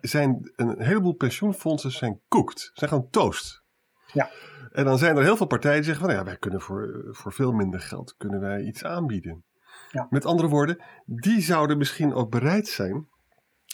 [0.00, 3.62] zijn een heleboel pensioenfondsen zijn cooked, zijn gewoon toast.
[4.12, 4.30] Ja.
[4.72, 7.32] En dan zijn er heel veel partijen die zeggen van ja, wij kunnen voor, voor
[7.32, 9.44] veel minder geld kunnen wij iets aanbieden.
[9.90, 10.06] Ja.
[10.10, 13.08] Met andere woorden, die zouden misschien ook bereid zijn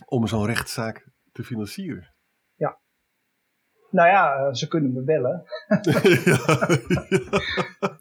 [0.07, 2.15] om zo'n rechtszaak te financieren.
[2.55, 2.81] Ja.
[3.91, 5.45] Nou ja, eh, ze kunnen me bellen.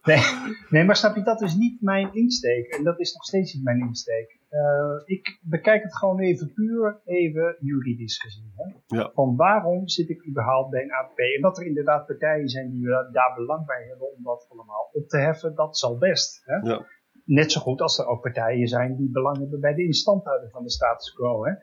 [0.10, 0.22] nee,
[0.70, 2.67] nee, maar snap je, dat is niet mijn insteek.
[2.67, 4.37] En dat is nog steeds niet mijn insteek.
[4.49, 8.51] Uh, ik bekijk het gewoon even puur, even juridisch gezien.
[8.55, 8.97] Hè?
[8.97, 9.12] Ja.
[9.13, 11.17] Van waarom zit ik überhaupt bij een APP?
[11.17, 15.07] En dat er inderdaad partijen zijn die daar belang bij hebben om dat allemaal op
[15.07, 16.41] te heffen, dat zal best.
[16.45, 16.55] Hè?
[16.55, 16.86] Ja.
[17.25, 20.63] Net zo goed als er ook partijen zijn die belang hebben bij de instandhouding van
[20.63, 21.45] de status quo.
[21.45, 21.53] Hè?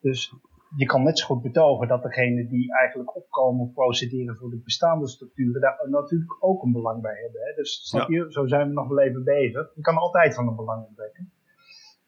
[0.00, 0.34] Dus
[0.76, 5.08] je kan net zo goed betogen dat degenen die eigenlijk opkomen procederen voor de bestaande
[5.08, 7.40] structuren daar natuurlijk ook een belang bij hebben.
[7.40, 7.54] Hè?
[7.54, 9.72] Dus snap je, zo zijn we nog wel even bezig.
[9.74, 11.31] Je kan altijd van een belang ontdekken.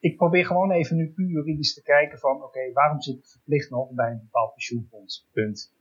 [0.05, 3.69] Ik probeer gewoon even nu puur juridisch te kijken van oké, waarom zit ik verplicht
[3.69, 5.27] nog bij een bepaald pensioenfonds?
[5.31, 5.73] Punt.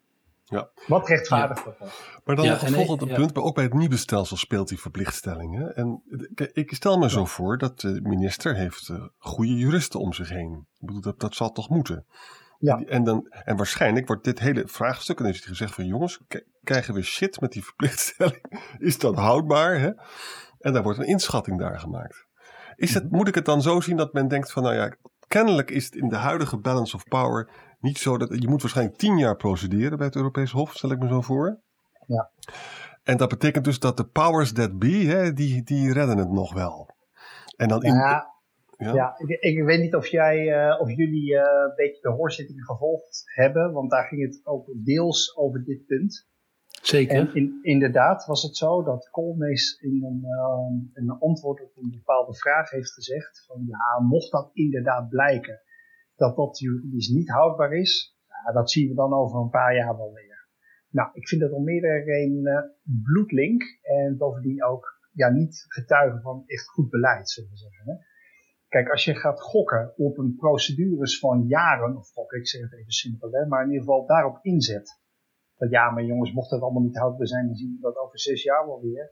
[0.44, 0.70] Ja.
[0.86, 1.78] Wat rechtvaardigt dat?
[2.24, 4.80] Maar dan Ja, het en, volgende punt, maar ook bij het nieuwe stelsel speelt die
[4.80, 5.56] verplichtstelling.
[5.58, 5.72] Hè?
[5.72, 6.02] En
[6.52, 10.66] ik stel me zo voor dat de minister heeft eh, goede juristen om zich heen.
[10.78, 12.06] Ik bedoel, dat, dat zal toch moeten.
[12.58, 12.78] Ja.
[12.78, 16.20] En, dan, en waarschijnlijk wordt dit hele vraagstuk, en dan is het gezegd van jongens,
[16.62, 18.60] krijgen we shit met die verplichtstelling?
[18.78, 19.80] Is dat houdbaar?
[19.80, 19.90] Hè?
[20.58, 22.26] En daar wordt een inschatting daar gemaakt.
[22.76, 24.94] Is het, moet ik het dan zo zien dat men denkt van, nou ja,
[25.28, 27.48] kennelijk is het in de huidige balance of power
[27.80, 30.98] niet zo dat, je moet waarschijnlijk tien jaar procederen bij het Europees Hof, stel ik
[30.98, 31.60] me zo voor.
[32.06, 32.30] Ja.
[33.02, 36.52] En dat betekent dus dat de powers that be, hè, die, die redden het nog
[36.52, 36.90] wel.
[37.56, 38.34] En dan in, Ja,
[38.76, 38.92] ja?
[38.92, 42.64] ja ik, ik weet niet of jij uh, of jullie uh, een beetje de hoorzittingen
[42.64, 46.28] gevolgd hebben, want daar ging het ook deels over dit punt.
[46.86, 47.16] Zeker.
[47.16, 51.90] En in, inderdaad was het zo dat Koolmees in een, uh, een antwoord op een
[51.90, 55.62] bepaalde vraag heeft gezegd van ja, mocht dat inderdaad blijken
[56.16, 59.96] dat dat juridisch niet houdbaar is, ja, dat zien we dan over een paar jaar
[59.96, 60.48] wel weer.
[60.90, 66.42] Nou, ik vind dat om meerdere redenen bloedlink en bovendien ook ja, niet getuigen van
[66.46, 67.84] echt goed beleid, zullen we zeggen.
[67.86, 67.94] Hè?
[68.68, 72.72] Kijk, als je gaat gokken op een procedures van jaren, of gokken, ik zeg het
[72.72, 75.02] even simpel, hè, maar in ieder geval daarop inzet.
[75.56, 78.18] Dat ja, maar jongens, mocht het allemaal niet houdbaar zijn, dan zien we dat over
[78.18, 79.10] zes jaar wel weer.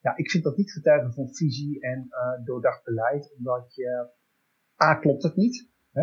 [0.00, 4.10] Ja, ik vind dat niet getuigen van visie en uh, doordacht beleid, omdat je,
[4.82, 5.70] A, klopt het niet.
[5.92, 6.02] Hè?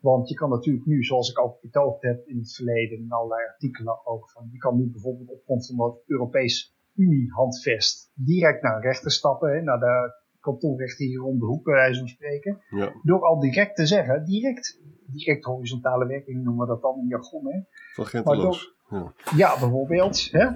[0.00, 3.46] Want je kan natuurlijk nu, zoals ik ook betoogd heb in het verleden, in allerlei
[3.46, 8.80] artikelen ook, van, je kan nu bijvoorbeeld op grond van dat Europees Unie-handvest direct naar
[8.82, 12.62] rechter stappen, hè, naar de kantoorrechter hier om de hoek, bij wijze van spreken.
[12.70, 12.92] Ja.
[13.02, 17.52] Door al direct te zeggen, direct, direct horizontale werking noemen we dat dan in jargon,
[17.52, 17.60] hè.
[17.94, 18.78] Van Genteloos.
[18.90, 19.12] Ja.
[19.36, 20.28] Ja, bijvoorbeeld.
[20.30, 20.46] Hè?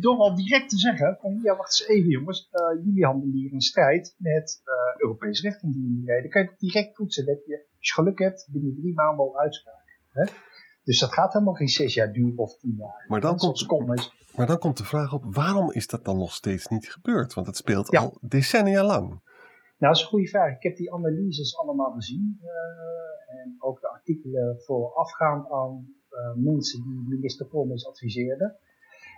[0.00, 3.52] Door al direct te zeggen, van, ja wacht eens even jongens, uh, jullie handelen hier
[3.52, 6.30] in strijd met uh, Europees recht in die reden.
[6.30, 7.26] kan je het direct toetsen.
[7.26, 10.00] Dat je, als je geluk hebt, binnen drie maanden al uitspraak.
[10.10, 10.24] Hè?
[10.84, 13.04] Dus dat gaat helemaal geen zes jaar duren of tien jaar.
[13.08, 16.32] Maar dan, komt, komt, maar dan komt de vraag op, waarom is dat dan nog
[16.32, 17.34] steeds niet gebeurd?
[17.34, 18.00] Want het speelt ja.
[18.00, 19.08] al decennia lang.
[19.08, 19.22] Nou,
[19.78, 20.54] dat is een goede vraag.
[20.56, 22.40] Ik heb die analyses allemaal gezien.
[22.42, 25.95] Uh, en ook de artikelen voorafgaand aan
[26.34, 28.56] mensen die minister Koolmees adviseerden.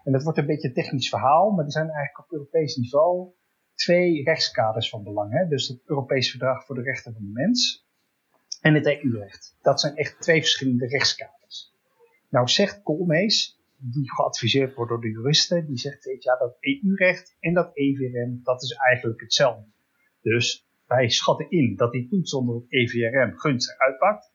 [0.05, 3.33] En dat wordt een beetje een technisch verhaal, maar er zijn eigenlijk op Europees niveau
[3.75, 5.33] twee rechtskaders van belang.
[5.33, 5.49] Hè?
[5.49, 7.87] Dus het Europees Verdrag voor de Rechten van de Mens
[8.61, 9.57] en het EU-recht.
[9.63, 11.75] Dat zijn echt twee verschillende rechtskaders.
[12.29, 17.55] Nou zegt Koolmees, die geadviseerd wordt door de juristen, die zegt ja, dat EU-recht en
[17.55, 19.71] dat EVRM, dat is eigenlijk hetzelfde.
[20.23, 24.33] Dus wij schatten in dat die toets onder het EVRM gunstig uitpakt.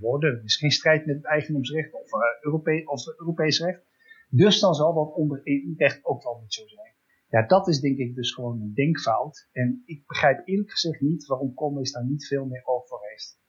[0.00, 0.36] Worden.
[0.36, 3.86] Er is geen strijd met het eigendomsrecht of, uh, Europe of Europees recht.
[4.30, 6.94] Dus dan zal dat onder EU-recht ook wel niet zo zijn.
[7.28, 9.48] Ja, dat is denk ik dus gewoon een denkfout.
[9.52, 13.40] En ik begrijp eerlijk gezegd niet waarom Koolmees daar niet veel meer oog voor heeft.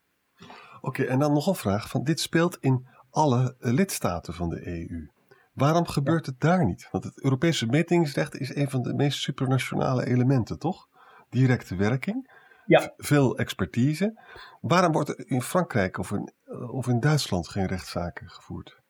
[0.76, 1.88] Oké, okay, en dan nog een vraag.
[1.88, 5.10] Van, dit speelt in alle lidstaten van de EU.
[5.52, 6.32] Waarom gebeurt ja.
[6.32, 6.88] het daar niet?
[6.90, 10.88] Want het Europese metingsrecht is een van de meest supranationale elementen, toch?
[11.30, 12.30] Directe werking.
[12.66, 12.92] Ja.
[12.96, 14.20] Veel expertise.
[14.60, 16.32] Waarom wordt er in Frankrijk of in,
[16.70, 18.80] of in Duitsland geen rechtszaken gevoerd?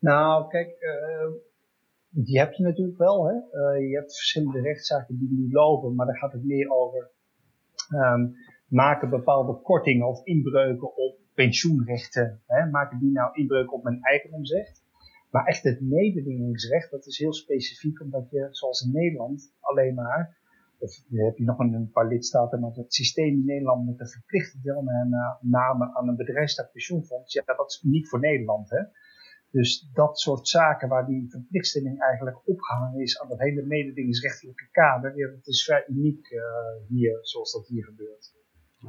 [0.00, 1.32] Nou, kijk, uh,
[2.08, 3.26] die heb je natuurlijk wel.
[3.26, 3.34] Hè?
[3.34, 7.10] Uh, je hebt verschillende rechtszaken die nu lopen, maar dan gaat het meer over
[7.94, 8.34] um,
[8.68, 12.42] maken bepaalde kortingen of inbreuken op pensioenrechten.
[12.46, 12.70] Hè?
[12.70, 14.84] Maken die nou inbreuken op mijn eigendomsrecht?
[15.30, 20.36] Maar echt het mededingingsrecht, dat is heel specifiek, omdat je, zoals in Nederland, alleen maar
[20.78, 24.60] of heb je nog een, paar lidstaten, maar het systeem in Nederland met een verplichte
[24.60, 28.70] deelname aan een bedrijfstak pensioenfonds, ja, dat is uniek voor Nederland.
[28.70, 28.82] Hè?
[29.50, 35.16] Dus dat soort zaken waar die verplichtstelling eigenlijk opgehangen is aan dat hele mededingingsrechtelijke kader,
[35.16, 36.40] ja, dat is vrij uniek uh,
[36.88, 38.34] hier, zoals dat hier gebeurt.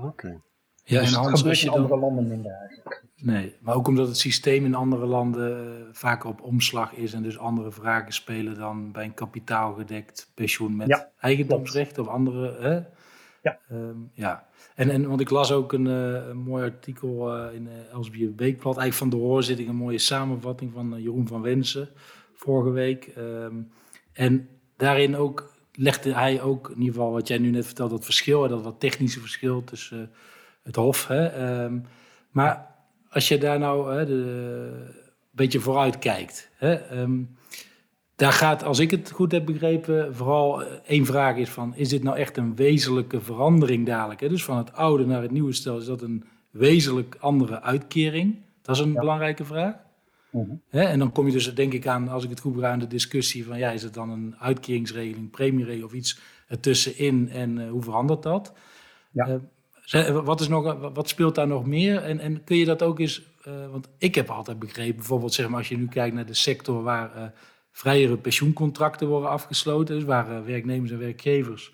[0.03, 0.41] Oké.
[0.87, 3.03] Ja, dus en Hans, gebeurt in andere landen minder eigenlijk.
[3.15, 7.23] Nee, maar ook omdat het systeem in andere landen uh, vaker op omslag is en
[7.23, 12.57] dus andere vragen spelen dan bij een kapitaalgedekt pensioen met eigendomsrecht of andere.
[12.59, 12.79] Hè?
[13.41, 13.59] Ja.
[13.71, 14.47] Um, ja.
[14.75, 18.33] En, en, want ik las ook een, uh, een mooi artikel uh, in uh, Elsbier
[18.35, 21.89] Weekblad, eigenlijk van de hoorzitting, een mooie samenvatting van Jeroen van Wensen
[22.33, 23.13] vorige week.
[23.17, 23.71] Um,
[24.13, 28.05] en daarin ook legde hij ook, in ieder geval wat jij nu net vertelde, dat
[28.05, 30.11] verschil, dat wat technische verschil tussen
[30.67, 31.07] het Hof.
[31.07, 31.85] Hè, um,
[32.31, 32.75] maar
[33.09, 36.49] als je daar nou hè, de, een beetje vooruit kijkt.
[36.57, 37.37] Hè, um,
[38.15, 41.75] daar gaat, als ik het goed heb begrepen, vooral eh, één vraag is van...
[41.75, 44.19] is dit nou echt een wezenlijke verandering dadelijk?
[44.19, 44.29] Hè?
[44.29, 48.35] Dus van het oude naar het nieuwe stel, is dat een wezenlijk andere uitkering?
[48.61, 49.75] Dat is een belangrijke vraag.
[50.31, 52.79] Uh En dan kom je dus denk ik aan, als ik het goed begrijp, aan
[52.79, 53.57] de discussie van...
[53.57, 58.53] ja, is het dan een uitkeringsregeling, premieregeling of iets ertussenin en uh, hoe verandert dat?
[59.11, 59.27] Ja.
[59.27, 59.35] Uh,
[60.23, 61.97] wat, is nog, wat speelt daar nog meer?
[61.97, 63.21] En, en kun je dat ook eens...
[63.71, 66.83] want ik heb altijd begrepen, bijvoorbeeld zeg maar, als je nu kijkt naar de sector
[66.83, 67.33] waar
[67.77, 69.95] vrijere pensioencontracten worden afgesloten.
[69.95, 71.71] Dus waar eh, werknemers en werkgevers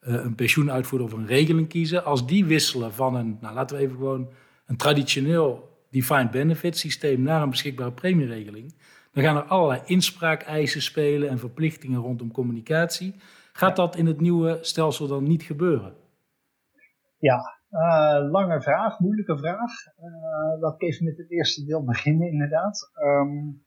[0.00, 2.04] uh, een pensioenuitvoerder of een regeling kiezen.
[2.04, 4.28] Als die wisselen van een, nou laten we even gewoon
[4.66, 8.74] een traditioneel defined benefit systeem naar een beschikbare premieregeling.
[9.12, 13.14] Dan gaan er allerlei inspraakeisen spelen en verplichtingen rondom communicatie.
[13.52, 15.94] Gaat dat in het nieuwe stelsel dan niet gebeuren?
[17.30, 19.72] Ja, uh, lange vraag, moeilijke vraag.
[19.96, 22.90] Uh, laat ik even met het eerste deel beginnen, inderdaad.
[23.02, 23.64] Um,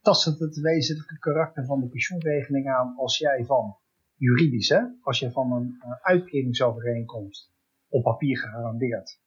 [0.00, 3.76] tast het het wezenlijke karakter van de pensioenregeling aan als jij van
[4.14, 7.52] juridisch, hè, als je van een uh, uitkeringsovereenkomst
[7.88, 9.20] op papier gegarandeerd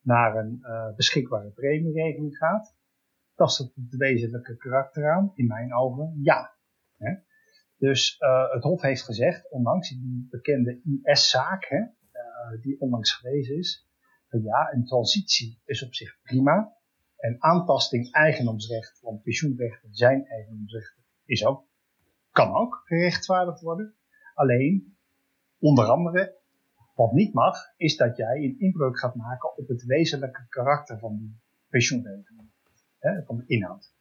[0.00, 0.60] naar een
[0.96, 2.76] beschikbare premieregeling gaat,
[3.34, 5.32] tast het het wezenlijke karakter aan?
[5.34, 6.56] In mijn ogen ja.
[6.96, 7.14] Hè.
[7.76, 8.16] Dus
[8.50, 11.64] het Hof heeft gezegd, ondanks die bekende IS-zaak,
[12.60, 13.88] die onlangs gewezen is,
[14.38, 16.78] ja, een transitie is op zich prima.
[17.16, 21.66] En aantasting eigendomsrecht, want pensioenrechten zijn eigendomsrechten, is ook,
[22.30, 23.94] kan ook gerechtvaardigd worden.
[24.34, 24.96] Alleen,
[25.58, 26.38] onder andere,
[26.94, 31.16] wat niet mag, is dat jij een inbreuk gaat maken op het wezenlijke karakter van
[31.16, 32.50] die pensioenregeling.
[32.98, 33.94] Hè, van de inhoud.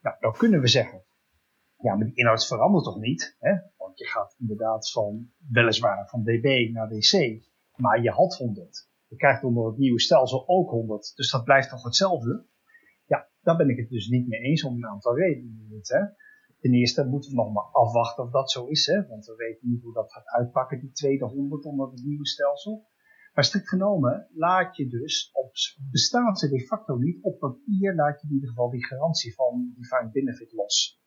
[0.00, 1.04] Nou, dan kunnen we zeggen,
[1.76, 3.36] ja, maar die inhoud verandert toch niet?
[3.38, 3.52] Hè?
[3.76, 7.42] Want je gaat inderdaad van, weliswaar van dB naar dC,
[7.76, 8.90] maar je had 100.
[9.08, 12.46] Je krijgt onder het nieuwe stelsel ook 100, dus dat blijft toch hetzelfde?
[13.42, 15.80] Daar ben ik het dus niet mee eens om een aantal redenen.
[15.82, 16.00] Hè.
[16.58, 19.68] Ten eerste moeten we nog maar afwachten of dat zo is, hè, want we weten
[19.68, 22.90] niet hoe dat gaat uitpakken, die tweede honderd onder het nieuwe stelsel.
[23.34, 25.52] Maar strikt genomen laat je dus, op,
[25.90, 29.72] bestaan ze de facto niet, op papier laat je in ieder geval die garantie van
[29.76, 31.00] defined benefit los.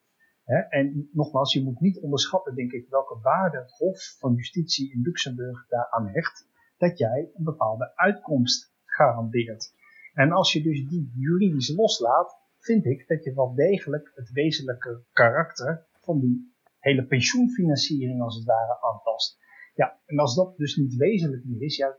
[0.70, 5.02] en nogmaals, je moet niet onderschatten, denk ik, welke waarde het Hof van Justitie in
[5.02, 9.74] Luxemburg daaraan hecht, dat jij een bepaalde uitkomst garandeert.
[10.14, 15.02] En als je dus die juridisch loslaat, vind ik dat je wel degelijk het wezenlijke
[15.14, 19.38] karakter van die hele pensioenfinanciering als het ware aantast.
[19.76, 21.96] Ja, en als dat dus niet wezenlijk meer is, ja,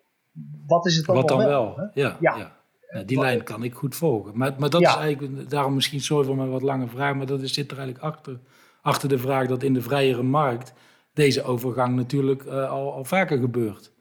[0.67, 1.91] wat is het dan, wat dan wel?
[1.95, 2.55] Ja, ja.
[2.91, 3.03] ja.
[3.03, 4.39] die lijn kan ik goed volgen.
[4.39, 7.43] Maar, maar dat is eigenlijk, daarom misschien sorry voor mijn wat lange vraag, maar dat
[7.43, 8.41] is, zit er eigenlijk achter,
[8.83, 10.73] achter de vraag dat in de vrijere markt
[11.13, 13.95] deze overgang natuurlijk uh, al, al vaker gebeurt.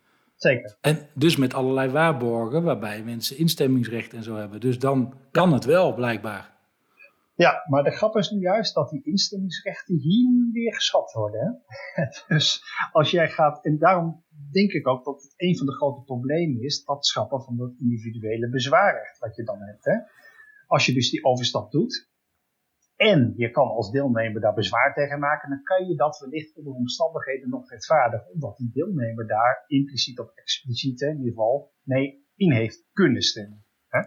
[0.45, 0.77] Zeker.
[0.81, 4.59] En dus met allerlei waarborgen waarbij mensen instemmingsrecht en zo hebben.
[4.59, 6.53] Dus dan kan het wel, blijkbaar.
[7.35, 11.63] Ja, maar de grap is nu juist dat die instemmingsrechten hier nu weer geschat worden.
[11.67, 12.03] Hè?
[12.35, 16.01] dus als jij gaat, en daarom denk ik ook dat het een van de grote
[16.01, 19.85] problemen is, dat schrappen van dat individuele bezwaarrecht wat je dan hebt.
[19.85, 19.95] Hè?
[20.67, 22.09] Als je dus die overstap doet,
[22.95, 26.73] en je kan als deelnemer daar bezwaar tegen maken, dan kan je dat wellicht onder
[26.73, 32.51] omstandigheden nog rechtvaardigen, omdat die deelnemer daar impliciet of expliciet in ieder geval mee in
[32.51, 33.65] heeft kunnen stemmen.
[33.87, 33.99] Hè?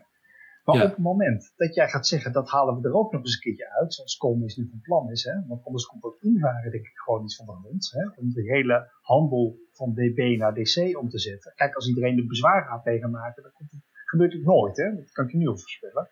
[0.65, 3.35] Maar op het moment dat jij gaat zeggen, dat halen we er ook nog eens
[3.35, 5.47] een keertje uit, zoals Coleman nu van plan is, hè?
[5.47, 8.21] want anders komt ook invaren denk ik gewoon iets van de grond, hè?
[8.21, 11.53] om de hele handel van DB naar DC om te zetten.
[11.55, 14.95] Kijk, als iedereen er bezwaar gaat tegen maken, dan komt het, gebeurt het nooit, hè?
[14.95, 16.09] dat kan ik je nu al voorspellen.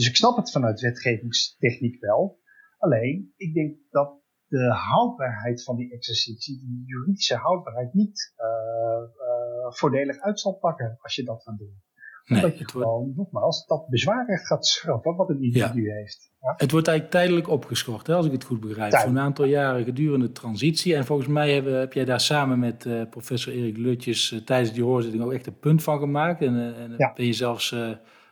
[0.00, 2.38] Dus ik snap het vanuit wetgevingstechniek wel.
[2.78, 9.72] Alleen, ik denk dat de houdbaarheid van die exercitie, die juridische houdbaarheid, niet uh, uh,
[9.72, 11.82] voordelig uit zal pakken als je dat gaat doen.
[12.24, 16.32] Nee, Omdat je gewoon, nogmaals, dat bezwaarrecht gaat schrappen wat een individu heeft.
[16.40, 16.54] Ja?
[16.56, 18.94] Het wordt eigenlijk tijdelijk opgeschort, hè, als ik het goed begrijp.
[18.94, 20.94] Voor een aantal jaren gedurende transitie.
[20.94, 24.84] En volgens mij heb, heb jij daar samen met uh, professor Erik Lutjes tijdens die
[24.84, 26.42] hoorzitting ook echt een punt van gemaakt.
[26.42, 27.74] En, en ben je zelfs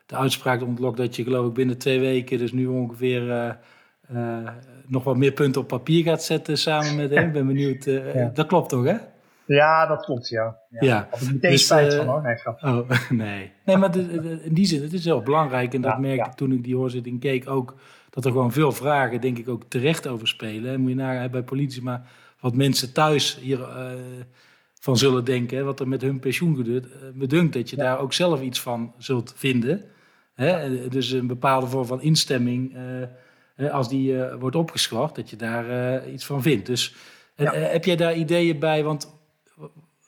[0.09, 3.57] de uitspraak ontlokt dat je geloof ik binnen twee weken, dus nu ongeveer
[4.87, 7.27] nog wat meer punten op papier gaat zetten samen met hem.
[7.27, 7.85] Ik ben benieuwd.
[8.35, 8.97] Dat klopt toch, hè?
[9.47, 10.59] Ja, dat klopt, ja.
[10.69, 10.79] Ja.
[10.81, 11.09] ja.
[11.13, 12.23] Ik meteen dus, spijt van hoor.
[12.23, 13.53] Nee, oh, nee.
[13.65, 15.75] nee, maar in die zin, het is heel belangrijk.
[15.75, 17.75] En dat merkte ik toen ik die hoorzitting keek ook.
[18.11, 20.81] Dat er gewoon veel vragen, denk ik, ook terecht over spelen.
[20.81, 23.59] Moet je nagaan bij politie, maar wat mensen thuis hier
[24.81, 25.65] van zullen denken.
[25.65, 27.15] Wat er met hun pensioen gebeurt.
[27.15, 29.85] Me dunkt dat je daar ook zelf iets van zult vinden.
[30.39, 30.89] Hè?
[30.89, 32.77] Dus een bepaalde vorm van instemming.
[33.57, 36.67] Uh, als die wordt opgeschort, dat je daar iets van vindt.
[36.67, 36.95] Dus
[37.35, 38.85] heb jij daar ideeën bij?
[38.85, 39.19] Want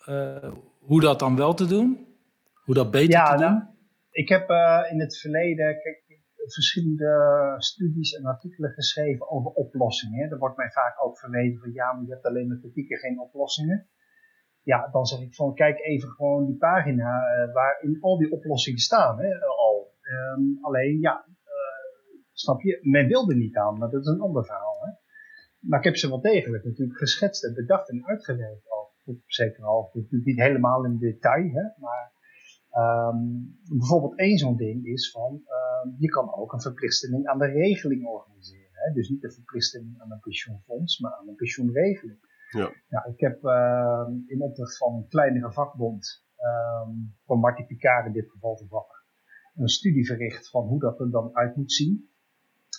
[0.08, 2.06] uh, hoe dat dan wel te doen?
[2.54, 3.68] Hoe dat beter ja, te nou, doen?
[4.10, 6.02] Ik heb uh, in het verleden kijk,
[6.36, 10.30] verschillende studies en artikelen geschreven over oplossingen.
[10.30, 12.98] Er wordt mij vaak ook verweten van ja, maar je hebt alleen met kritiek en
[12.98, 13.88] geen oplossingen.
[14.62, 18.78] Ja, dan zeg ik van kijk even gewoon die pagina uh, waarin al die oplossingen
[18.78, 19.18] staan.
[19.18, 19.89] Hè, al.
[20.10, 21.26] Um, alleen ja,
[22.32, 24.78] snap je, men wilde niet aan, maar dat is een ander verhaal.
[24.80, 24.90] Hè.
[25.58, 28.68] Maar ik heb ze wel degelijk natuurlijk geschetst en bedacht en uitgewerkt
[29.04, 29.98] op zekere hoogte.
[29.98, 32.12] Natuurlijk niet helemaal in detail, hè, maar
[32.72, 37.46] um, bijvoorbeeld één zo'n ding is van, um, je kan ook een verplichtstelling aan de
[37.46, 38.70] regeling organiseren.
[38.72, 38.92] Hè?
[38.92, 42.28] Dus niet een verplichtstelling aan een pensioenfonds, maar aan een pensioenregeling.
[42.50, 42.72] Ja.
[42.88, 46.28] Nou, ik heb uh, in opdracht van een kleinere vakbond,
[47.24, 48.99] van Marty Picard in dit geval toevallig,
[49.54, 52.10] een studie verricht van hoe dat er dan uit moet zien.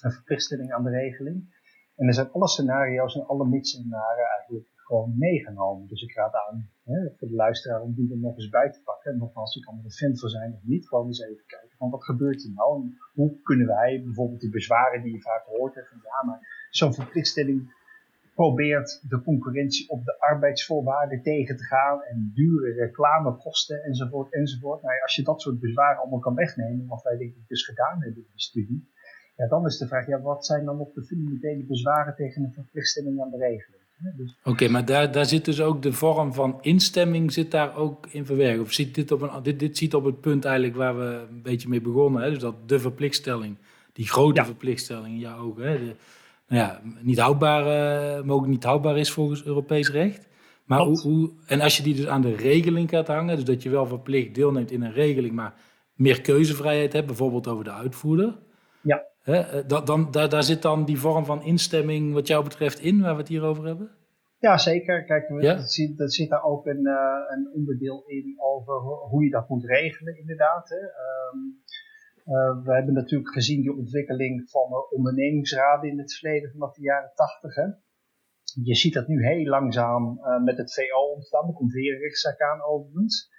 [0.02, 1.60] Een verplichtstelling aan de regeling.
[1.96, 5.88] En er zijn alle scenario's en alle mits-scenario's eigenlijk gewoon meegenomen.
[5.88, 8.82] Dus ik raad aan hè, voor de luisteraar om die er nog eens bij te
[8.84, 9.12] pakken.
[9.12, 10.88] En nogmaals, je kan er een fan van zijn of niet.
[10.88, 12.82] Gewoon eens even kijken van wat gebeurt er nou?
[12.82, 15.76] En hoe kunnen wij bijvoorbeeld die bezwaren die je vaak hoort.
[15.76, 17.74] Hè, van ja, maar zo'n verplichtstelling
[18.34, 22.02] probeert de concurrentie op de arbeidsvoorwaarden tegen te gaan.
[22.02, 24.82] En dure reclamekosten enzovoort enzovoort.
[24.82, 28.02] Nou als je dat soort bezwaren allemaal kan wegnemen, wat wij denk ik dus gedaan
[28.02, 28.90] hebben in die studie.
[29.36, 32.54] Ja, dan is de vraag, ja, wat zijn dan nog de fundamentele bezwaren tegen een
[32.54, 33.82] verplichtstelling aan de regeling?
[34.18, 34.38] Dus...
[34.44, 38.26] Oké, maar daar, daar zit dus ook de vorm van instemming zit daar ook in
[38.26, 38.62] verwerkt.
[38.62, 41.42] Of zit dit, op een, dit, dit ziet op het punt eigenlijk waar we een
[41.42, 42.22] beetje mee begonnen.
[42.22, 42.30] Hè?
[42.30, 43.58] Dus dat de verplichtstelling,
[43.94, 45.78] die grote verplichtstelling in jouw ogen, hè?
[45.78, 45.96] De,
[46.56, 47.66] ja, niet houdbaar,
[48.18, 50.30] uh, mogelijk niet houdbaar is volgens Europees recht.
[50.66, 53.64] Maar hoe, hoe, en als je die dus aan de regeling gaat hangen, dus dat
[53.64, 55.54] je wel verplicht deelneemt in een regeling, maar
[55.96, 58.38] meer keuzevrijheid hebt, bijvoorbeeld over de uitvoerder.
[58.82, 59.06] Ja.
[59.22, 62.80] Hè, eh, dat, dan, daar, daar zit dan die vorm van instemming wat jou betreft
[62.80, 63.92] in, waar we het hier over hebben?
[64.40, 65.06] Ja, zeker.
[65.06, 65.56] Kijk, ja?
[65.56, 66.94] dat, zit, dat zit daar ook een, uh,
[67.30, 68.74] een onderdeel in over
[69.10, 70.70] hoe je dat moet regelen, inderdaad.
[70.70, 70.78] Hè.
[70.78, 71.62] Um,
[72.32, 77.12] uh, we hebben natuurlijk gezien die ontwikkeling van ondernemingsraden in het verleden vanaf de jaren
[77.16, 77.56] tachtig.
[78.64, 81.48] Je ziet dat nu heel langzaam uh, met het VO ontstaan.
[81.48, 83.30] Er komt weer een rechtszaak aan overigens.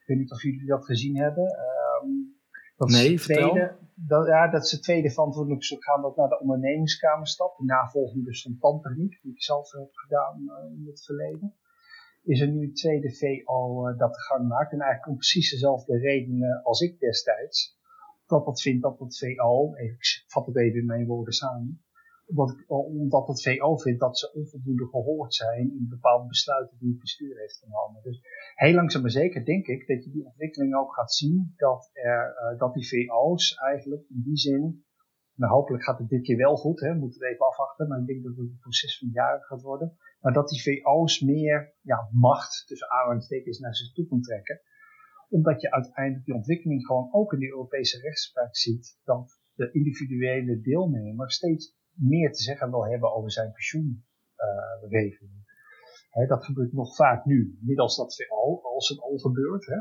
[0.00, 1.44] Ik weet niet of jullie dat gezien hebben.
[1.44, 2.34] Um,
[2.76, 6.28] dat nee, is tweede, dat, ja, dat is het tweede verantwoordelijk zo gaan dat naar
[6.28, 7.58] de ondernemingskamer stapt.
[7.58, 11.54] De navolging dus van tandtechniek, die ik zelf heb gedaan uh, in het verleden.
[12.22, 14.72] Is er nu het tweede VO dat de gang maakt.
[14.72, 17.78] En eigenlijk om precies dezelfde redenen als ik destijds.
[18.26, 21.84] Dat dat vindt dat het VO, ik vat het even in mijn woorden samen
[22.26, 26.98] omdat, omdat het VO vindt dat ze onvoldoende gehoord zijn in bepaalde besluiten die het
[27.00, 28.02] bestuur heeft genomen.
[28.02, 28.20] Dus
[28.54, 32.52] heel langzaam maar zeker denk ik dat je die ontwikkeling ook gaat zien dat, er,
[32.52, 34.84] uh, dat die VO's eigenlijk in die zin,
[35.34, 37.98] nou hopelijk gaat het dit keer wel goed, hè, we moeten het even afwachten, maar
[38.00, 41.74] ik denk dat het een proces van jaren gaat worden, maar dat die VO's meer
[41.80, 44.60] ja, macht tussen aanhalingstekens naar zich toe kan trekken
[45.34, 50.60] omdat je uiteindelijk die ontwikkeling gewoon ook in de Europese rechtspraak ziet, dat de individuele
[50.60, 55.42] deelnemer steeds meer te zeggen wil hebben over zijn pensioenregeling.
[56.28, 59.66] Dat gebeurt nog vaak nu, middels dat VO, als het al gebeurt.
[59.66, 59.76] Hè.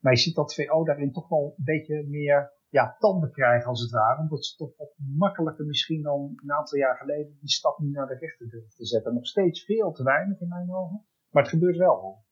[0.00, 3.80] Maar je ziet dat VO daarin toch wel een beetje meer ja, tanden krijgen als
[3.80, 4.20] het ware.
[4.20, 8.06] Omdat ze toch wat makkelijker misschien dan een aantal jaar geleden die stap nu naar
[8.06, 9.14] de rechter durven te zetten.
[9.14, 11.04] Nog steeds veel te weinig in mijn ogen.
[11.30, 12.23] Maar het gebeurt wel.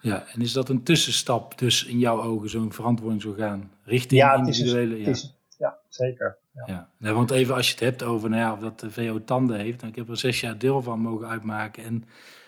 [0.00, 5.00] Ja, en is dat een tussenstap dus in jouw ogen, zo'n verantwoordingsorgaan, richting ja, individuele...
[5.00, 5.14] ja,
[5.58, 6.36] ja, zeker.
[6.66, 6.88] Ja.
[6.98, 7.12] ja.
[7.12, 9.80] want even als je het hebt over nou ja, of dat de VO tanden heeft.
[9.80, 11.84] Dan, ik heb er zes jaar deel van mogen uitmaken.
[11.84, 12.04] En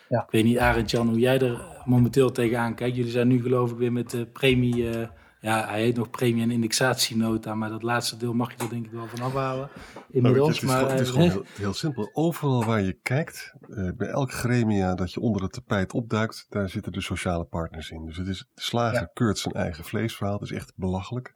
[0.08, 0.22] ja.
[0.22, 2.96] ik weet niet, Arend Jan, hoe jij er momenteel tegenaan kijkt.
[2.96, 4.76] Jullie zijn nu geloof ik weer met de premie...
[4.76, 5.08] Uh,
[5.40, 8.86] ja, hij heet nog premie- en indexatienota, maar dat laatste deel mag je er denk
[8.86, 9.68] ik wel van afhalen.
[10.10, 12.10] Inmiddels, nou, het is, maar, het is gewoon heel, heel, simpel.
[12.12, 16.68] Overal waar je kijkt, uh, bij elk gremia dat je onder het tapijt opduikt, daar
[16.68, 18.04] zitten de sociale partners in.
[18.04, 19.10] Dus het is, de slager ja.
[19.12, 20.38] keurt zijn eigen vleesverhaal.
[20.38, 21.34] Dat is echt belachelijk.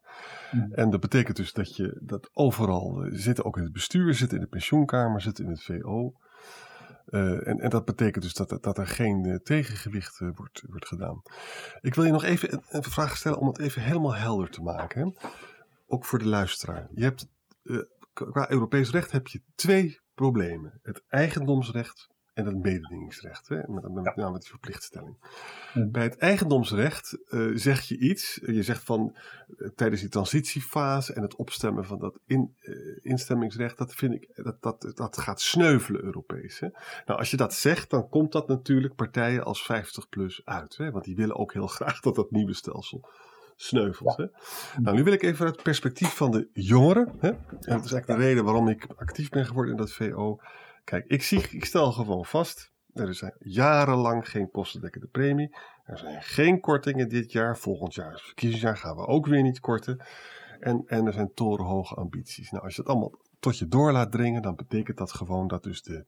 [0.50, 0.72] Mm.
[0.72, 4.44] En dat betekent dus dat je dat overal zitten, ook in het bestuur, zitten in
[4.44, 6.12] de pensioenkamer, zitten in het VO.
[7.07, 10.86] Uh, en, en, dat betekent dus dat, dat er geen uh, tegengewicht uh, wordt, wordt
[10.86, 11.22] gedaan.
[11.80, 15.16] Ik wil je nog even een, vraag stellen om het even helemaal helder te maken.
[15.86, 16.88] ook voor de luisteraar.
[16.94, 17.28] Je hebt,
[18.12, 20.80] qua Europees recht heb je twee problemen.
[20.82, 25.16] Het eigendomsrecht en het mededingingsrecht, hè, met, met, met, name die verplichtstelling.
[25.74, 29.16] Bij het eigendomsrecht uh, zeg je iets, je zegt van
[29.57, 34.30] uh, tijdens die transitiefase en het opstemmen van dat in, uh, instemmingsrecht, dat vind ik,
[34.35, 36.61] dat, dat, dat gaat sneuvelen Europees.
[36.61, 36.68] Hè.
[37.07, 40.91] Nou, als je dat zegt, dan komt dat natuurlijk partijen als 50 plus uit, hè,
[40.91, 43.09] want die willen ook heel graag dat dat nieuwe stelsel
[43.57, 44.14] sneuvelt.
[44.16, 44.24] Ja.
[44.24, 44.80] Hè?
[44.80, 47.93] Nou, nu wil ik even uit het perspectief van de jongeren, hè, en dat is
[47.93, 50.39] eigenlijk de reden waarom ik actief ben geworden in dat VO,
[50.85, 55.57] Kijk, ik, zie, ik stel gewoon vast, er zijn jarenlang geen kostendekkende premie.
[55.85, 57.59] Er zijn geen kortingen dit jaar.
[57.59, 60.05] Volgend jaar is verkiezingsjaar, gaan we ook weer niet korten.
[60.61, 62.51] En, en er zijn torenhoge ambities.
[62.51, 65.62] Nou, als je het allemaal tot je door laat dringen, dan betekent dat gewoon dat
[65.62, 66.05] dus de,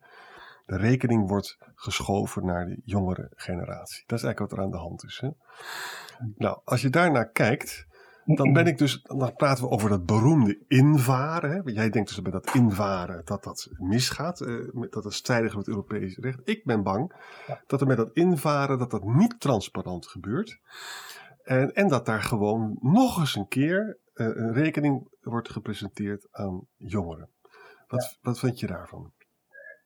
[0.66, 4.04] de rekening wordt geschoven naar de jongere generatie.
[4.06, 5.20] Dat is eigenlijk wat er aan de hand is.
[5.20, 5.28] Hè?
[6.36, 7.86] Nou, als je daarnaar kijkt,
[8.24, 11.50] dan ben ik dus, dan praten we over dat beroemde invaren.
[11.50, 11.60] Hè?
[11.64, 16.16] Jij denkt dus bij dat invaren dat dat misgaat, uh, dat dat strijdig met Europees
[16.16, 16.40] recht.
[16.44, 17.12] Ik ben bang
[17.46, 17.62] ja.
[17.66, 20.58] dat er met dat invaren dat dat niet transparant gebeurt.
[21.42, 26.66] En, en dat daar gewoon nog eens een keer uh, een rekening wordt gepresenteerd aan
[26.76, 27.28] jongeren.
[27.86, 28.18] Wat, ja.
[28.22, 29.12] wat vind je daarvan?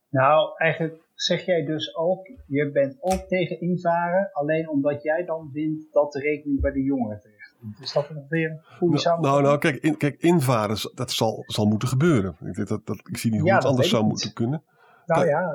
[0.08, 5.50] Nou, eigenlijk zeg jij dus ook, je bent ook tegen invaren, alleen omdat jij dan
[5.52, 7.37] vindt dat de rekening bij de jongeren terecht
[7.80, 11.66] is dat ongeveer een goede nou, nou, nou, kijk, in, kijk, invaren, dat zal, zal
[11.66, 12.36] moeten gebeuren.
[12.40, 14.62] Ik, dat, dat, ik zie niet hoe ja, het anders zou moeten kunnen.
[15.06, 15.54] Nou kijk, ja,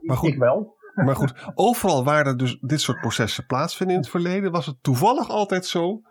[0.00, 0.80] maar goed, ik wel.
[0.94, 4.82] Maar goed, overal waar er dus dit soort processen plaatsvinden in het verleden, was het
[4.82, 6.02] toevallig altijd zo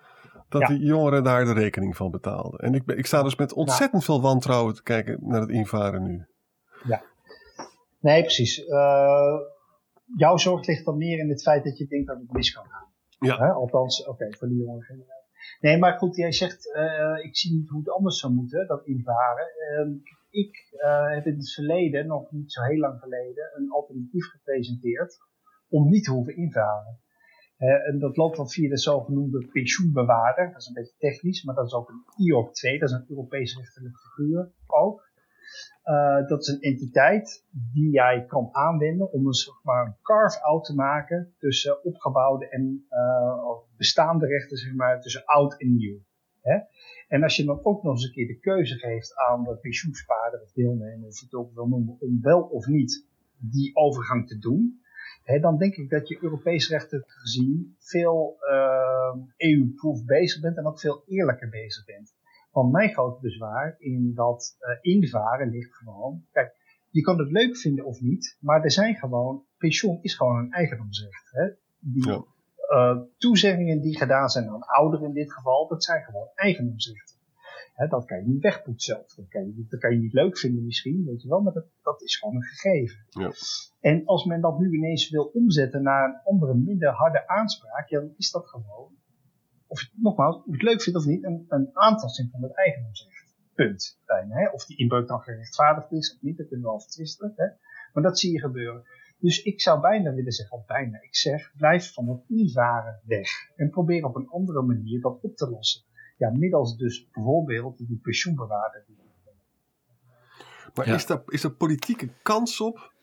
[0.49, 0.67] dat ja.
[0.67, 2.59] die jongeren daar de rekening van betaalden.
[2.59, 6.25] En ik, ik sta dus met ontzettend veel wantrouwen te kijken naar het invaren nu.
[6.83, 7.01] Ja,
[7.99, 8.57] nee, precies.
[8.59, 9.39] Uh,
[10.17, 12.65] jouw zorg ligt dan meer in het feit dat je denkt dat het mis kan
[12.69, 12.90] gaan.
[13.25, 13.49] Ja.
[13.51, 15.29] Althans, oké, okay, voor die generatie.
[15.59, 18.85] Nee, maar goed, jij zegt, uh, ik zie niet hoe het anders zou moeten, dat
[18.85, 19.47] invaren.
[19.71, 19.95] Uh,
[20.29, 25.17] ik uh, heb in het verleden, nog niet zo heel lang geleden, een alternatief gepresenteerd
[25.69, 26.99] om niet te hoeven invaren.
[27.57, 30.51] en dat loopt dan via de zogenoemde pensioenbewaarder.
[30.51, 33.05] Dat is een beetje technisch, maar dat is ook een IOP 2, dat is een
[33.09, 35.10] Europees rechtelijke figuur ook.
[35.85, 40.75] Uh, dat is een entiteit die jij kan aanwenden om een, zeg maar, carve-out te
[40.75, 45.99] maken tussen opgebouwde en uh, bestaande rechten, zeg maar, tussen oud en nieuw.
[46.41, 46.59] Hè?
[47.07, 50.41] En als je dan ook nog eens een keer de keuze geeft aan de pensioenspaarder
[50.41, 53.07] of deelnemer, of het ook wil noemen, om wel of niet
[53.37, 54.81] die overgang te doen,
[55.23, 58.37] hè, dan denk ik dat je Europees rechten gezien veel
[59.37, 62.13] EU-proof bezig bent en ook veel eerlijker bezig bent.
[62.51, 66.25] Want mijn grote bezwaar in dat uh, invaren ligt gewoon.
[66.31, 66.55] Kijk,
[66.89, 69.43] je kan het leuk vinden of niet, maar er zijn gewoon.
[69.57, 71.31] Pensioen is gewoon een eigendomsrecht.
[71.31, 71.49] Hè?
[71.79, 72.23] Die ja.
[72.69, 77.19] uh, toezeggingen die gedaan zijn aan ouderen in dit geval, dat zijn gewoon eigendomsrechten.
[77.73, 79.13] Hè, dat kan je niet wegpoetsen zelf.
[79.15, 81.65] Dat kan, je, dat kan je niet leuk vinden misschien, weet je wel, maar dat,
[81.83, 83.05] dat is gewoon een gegeven.
[83.09, 83.31] Ja.
[83.79, 87.99] En als men dat nu ineens wil omzetten naar een andere, minder harde aanspraak, ja,
[87.99, 88.91] dan is dat gewoon
[89.71, 92.55] of je, nogmaals, of je het leuk vindt of niet, een, een aantasting van het
[92.55, 93.35] eigendomsrecht.
[93.55, 93.99] Punt.
[94.05, 94.49] Bijna, hè?
[94.49, 97.33] Of die inbreuk dan gerechtvaardigd is of niet, dat kunnen we al vertwisten.
[97.35, 97.45] Hè?
[97.93, 98.83] Maar dat zie je gebeuren.
[99.19, 103.29] Dus ik zou bijna willen zeggen, of bijna, ik zeg, blijf van het invaren weg.
[103.55, 105.81] En probeer op een andere manier dat op te lossen.
[106.17, 108.85] Ja, middels dus bijvoorbeeld die pensioenbewaarder.
[110.73, 110.95] Maar ja.
[110.95, 112.93] is, daar, is er politieke kans op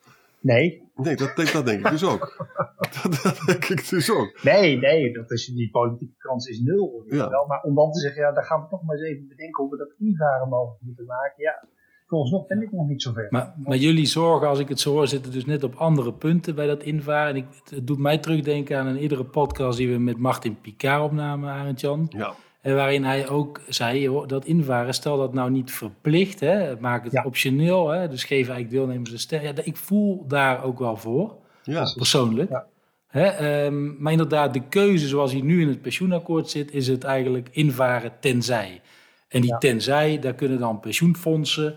[0.40, 0.86] Nee.
[0.94, 2.48] Nee, dat, dat denk ik dus ook.
[3.02, 4.40] dat, dat, denk ik dus ook.
[4.42, 7.04] Nee, nee, dat is, die politieke kans is nul.
[7.06, 7.28] Ja.
[7.28, 7.46] Wel.
[7.46, 9.70] Maar om dan te zeggen, ja, dan gaan we toch maar eens even bedenken hoe
[9.70, 11.42] we dat invaren mogelijk moeten maken.
[11.42, 11.68] Ja,
[12.06, 13.26] volgens nog ben ik nog niet zover.
[13.30, 16.54] Maar, maar jullie zorgen, als ik het zo hoor, zitten dus net op andere punten
[16.54, 17.28] bij dat invaren.
[17.28, 21.02] En ik, het doet mij terugdenken aan een eerdere podcast die we met Martin Picard
[21.02, 22.06] opnamen, Arend Jan.
[22.16, 22.34] Ja.
[22.60, 27.04] En waarin hij ook zei, joh, dat invaren, stel dat nou niet verplicht, hè, maak
[27.04, 27.22] het ja.
[27.24, 29.42] optioneel, hè, dus geef eigenlijk deelnemers een stem.
[29.42, 31.92] Ja, ik voel daar ook wel voor, ja.
[31.96, 32.50] persoonlijk.
[32.50, 32.66] Ja.
[33.06, 37.04] Hè, um, maar inderdaad, de keuze zoals hij nu in het pensioenakkoord zit, is het
[37.04, 38.80] eigenlijk invaren tenzij.
[39.28, 41.76] En die tenzij, daar kunnen dan pensioenfondsen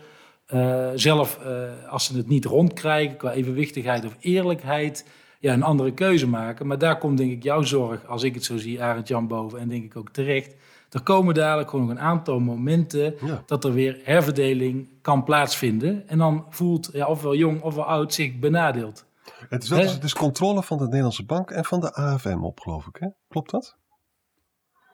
[0.54, 5.06] uh, zelf, uh, als ze het niet rondkrijgen qua evenwichtigheid of eerlijkheid,
[5.40, 6.68] ja, een andere keuze maken.
[6.68, 9.60] Maar daar komt denk ik jouw zorg, als ik het zo zie, Arend Jan boven
[9.60, 10.56] en denk ik ook terecht
[10.92, 13.16] er komen dadelijk gewoon nog een aantal momenten
[13.46, 16.08] dat er weer herverdeling kan plaatsvinden.
[16.08, 19.06] En dan voelt ja, ofwel jong ofwel oud zich benadeeld.
[19.50, 22.44] Het is, wel, dus, het is controle van de Nederlandse bank en van de AFM
[22.44, 22.96] op, geloof ik.
[23.00, 23.08] Hè?
[23.28, 23.78] Klopt dat?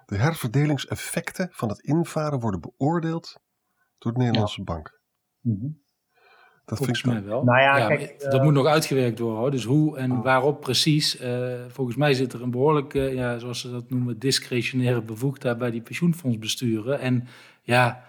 [0.05, 3.39] De herverdelingseffecten van het invaren worden beoordeeld
[3.97, 4.63] door de Nederlandse ja.
[4.63, 4.99] bank.
[5.41, 5.81] Mm -hmm.
[6.67, 7.43] Dat volgens mij wel.
[7.43, 9.39] Nou ja, ja kijk, dat uh, moet nog uitgewerkt worden.
[9.39, 9.51] Hoor.
[9.51, 10.23] Dus hoe en oh.
[10.23, 11.21] waarop precies.
[11.21, 15.71] Uh, volgens mij zit er een behoorlijke, ja, zoals ze dat noemen, discretionaire bevoegdheid bij
[15.71, 16.99] die pensioenfondsbesturen.
[16.99, 17.27] En
[17.61, 18.03] ja,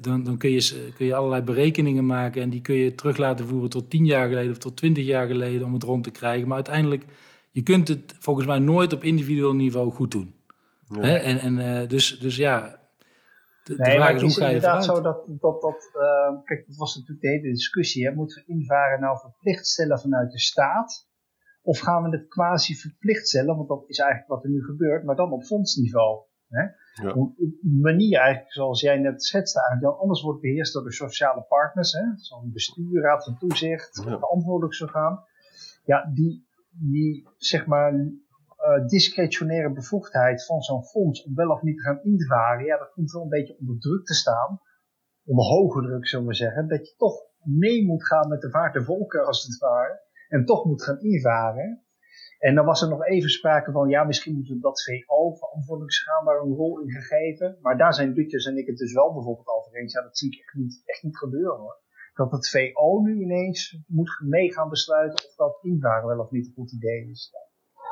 [0.00, 3.46] dan, dan kun, je, kun je allerlei berekeningen maken en die kun je terug laten
[3.46, 6.46] voeren tot tien jaar geleden of tot twintig jaar geleden om het rond te krijgen.
[6.46, 7.04] Maar uiteindelijk,
[7.50, 10.34] je kunt het volgens mij nooit op individueel niveau goed doen.
[11.00, 11.16] Hè?
[11.16, 12.78] En, en dus, dus ja,
[13.66, 16.94] de, nee, is, hoe ga je inderdaad zo dat, dat, dat uh, kijk, dat was
[16.94, 18.06] natuurlijk de hele discussie.
[18.06, 18.14] Hè?
[18.14, 21.08] Moeten we invaren nou verplicht stellen vanuit de staat?
[21.62, 23.56] Of gaan we het quasi verplicht stellen?
[23.56, 26.24] Want dat is eigenlijk wat er nu gebeurt, maar dan op fondsniveau.
[26.48, 26.62] Hè?
[27.02, 27.12] Ja.
[27.12, 30.92] Op een manier eigenlijk, zoals jij net schetste, eigenlijk dan anders wordt beheerst door de
[30.92, 31.90] sociale partners.
[32.16, 34.18] Zo'n bestuur, raad van toezicht, ja.
[34.18, 35.24] verantwoordelijksorgaan.
[35.84, 37.92] Ja, die, die zeg maar
[38.66, 42.92] uh, discretionaire bevoegdheid van zo'n fonds om wel of niet te gaan invaren, ja, dat
[42.92, 44.60] komt wel een beetje onder druk te staan.
[45.24, 46.68] Onder hoge druk, zullen we zeggen.
[46.68, 50.00] Dat je toch mee moet gaan met de vaart der volken, als het ware.
[50.28, 51.84] En toch moet gaan invaren.
[52.38, 56.24] En dan was er nog even sprake van, ja, misschien moeten we dat VO, verantwoordelijksgaan,
[56.24, 57.58] daar een rol in gegeven.
[57.60, 59.92] Maar daar zijn Dutjes en ik het dus wel bijvoorbeeld over eens.
[59.92, 61.80] Ja, dat zie ik echt niet, echt niet gebeuren hoor.
[62.14, 66.46] Dat het VO nu ineens moet mee gaan besluiten of dat invaren wel of niet
[66.46, 67.30] een goed idee is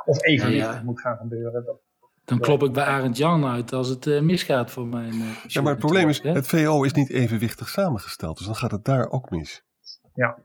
[0.05, 1.65] of evenwichtig moet gaan gebeuren.
[1.65, 1.81] Dat,
[2.25, 5.15] dan klop ik bij Arend Jan uit als het uh, misgaat voor mijn.
[5.15, 8.71] Uh, ja, maar het probleem is, het VO is niet evenwichtig samengesteld, dus dan gaat
[8.71, 9.65] het daar ook mis.
[10.15, 10.39] Ja.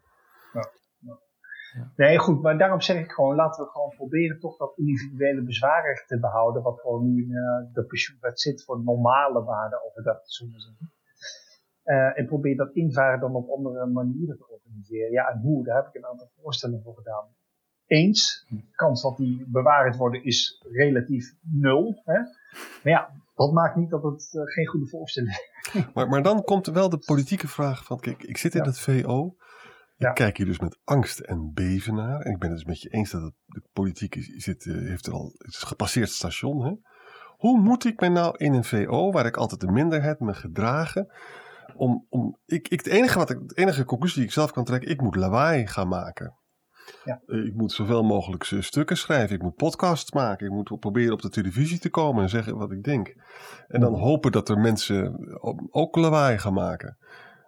[0.53, 0.69] ja.
[0.99, 1.91] ja.
[1.95, 6.07] Nee, goed, maar daarom zeg ik gewoon, laten we gewoon proberen toch dat individuele bezwaarrecht
[6.07, 10.53] te behouden, wat gewoon nu in uh, de pensioenwet zit voor normale waarden overdag, zullen
[10.53, 12.15] we zeggen.
[12.15, 15.11] en probeer dat invaren dan op andere manieren te organiseren.
[15.11, 17.37] Ja, en hoe, daar heb ik een aantal voorstellen voor gedaan
[17.89, 18.45] eens.
[18.49, 22.01] De kans dat die bewaard worden is relatief nul.
[22.05, 22.19] Hè?
[22.83, 25.47] Maar ja, dat maakt niet dat het uh, geen goede voorstelling is.
[25.93, 29.35] Maar, maar dan komt wel de politieke vraag van, kijk, ik zit in het VO.
[29.97, 30.11] Ik ja.
[30.11, 32.19] kijk hier dus met angst en beven naar.
[32.19, 34.87] En ik ben het dus met je eens dat het, de politiek is, zit, uh,
[34.87, 36.65] heeft er al, het is gepasseerd station.
[36.65, 36.73] Hè?
[37.37, 41.11] Hoe moet ik me nou in een VO, waar ik altijd de minderheid me gedragen,
[41.75, 44.63] om, om ik, ik, het enige wat ik, de enige conclusie die ik zelf kan
[44.63, 46.38] trekken, ik moet lawaai gaan maken.
[47.03, 47.21] Ja.
[47.25, 49.35] Eh, ik moet zoveel mogelijk stukken schrijven.
[49.35, 50.45] Ik moet podcasts maken.
[50.45, 53.13] Ik moet proberen op de televisie te komen en zeggen wat ik denk.
[53.67, 55.27] En dan hopen dat er mensen
[55.71, 56.97] ook lawaai gaan maken.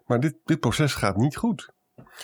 [0.05, 1.73] Maar dit, dit proces gaat niet goed.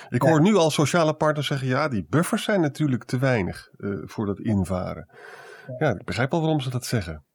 [0.09, 4.01] Ik hoor nu al sociale partners zeggen: ja, die buffers zijn natuurlijk te weinig uh,
[4.05, 5.09] voor dat invaren.
[5.77, 7.25] Ja, ik begrijp al waarom ze dat zeggen.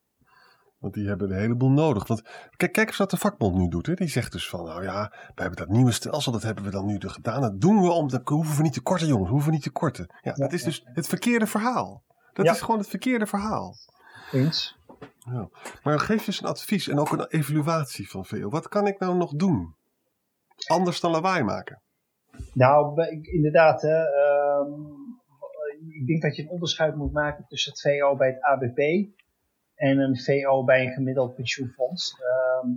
[0.82, 2.06] Want die hebben een heleboel nodig.
[2.06, 2.22] Want
[2.56, 3.86] kijk, kijk eens wat de vakbond nu doet.
[3.86, 3.94] Hè.
[3.94, 6.86] Die zegt dus van, nou ja, we hebben dat nieuwe stelsel, dat hebben we dan
[6.86, 7.40] nu gedaan.
[7.40, 9.70] Dat doen we om, dat hoeven we niet te korten jongens, hoeven we niet te
[9.70, 10.14] korten.
[10.20, 12.02] Ja, dat is dus het verkeerde verhaal.
[12.32, 13.76] Dat is gewoon het verkeerde verhaal.
[14.32, 14.78] Eens.
[15.18, 15.48] Ja.
[15.82, 18.48] Maar geef eens een advies en ook een evaluatie van VO.
[18.48, 19.74] Wat kan ik nou nog doen?
[20.66, 21.82] Anders dan lawaai maken.
[22.52, 23.82] Nou, inderdaad.
[23.82, 24.70] Hè, ehm,
[25.88, 29.10] ik denk dat je een onderscheid moet maken tussen het VO bij het ABP
[29.88, 32.14] en een VO bij een gemiddeld pensioenfonds.
[32.20, 32.68] Ehm,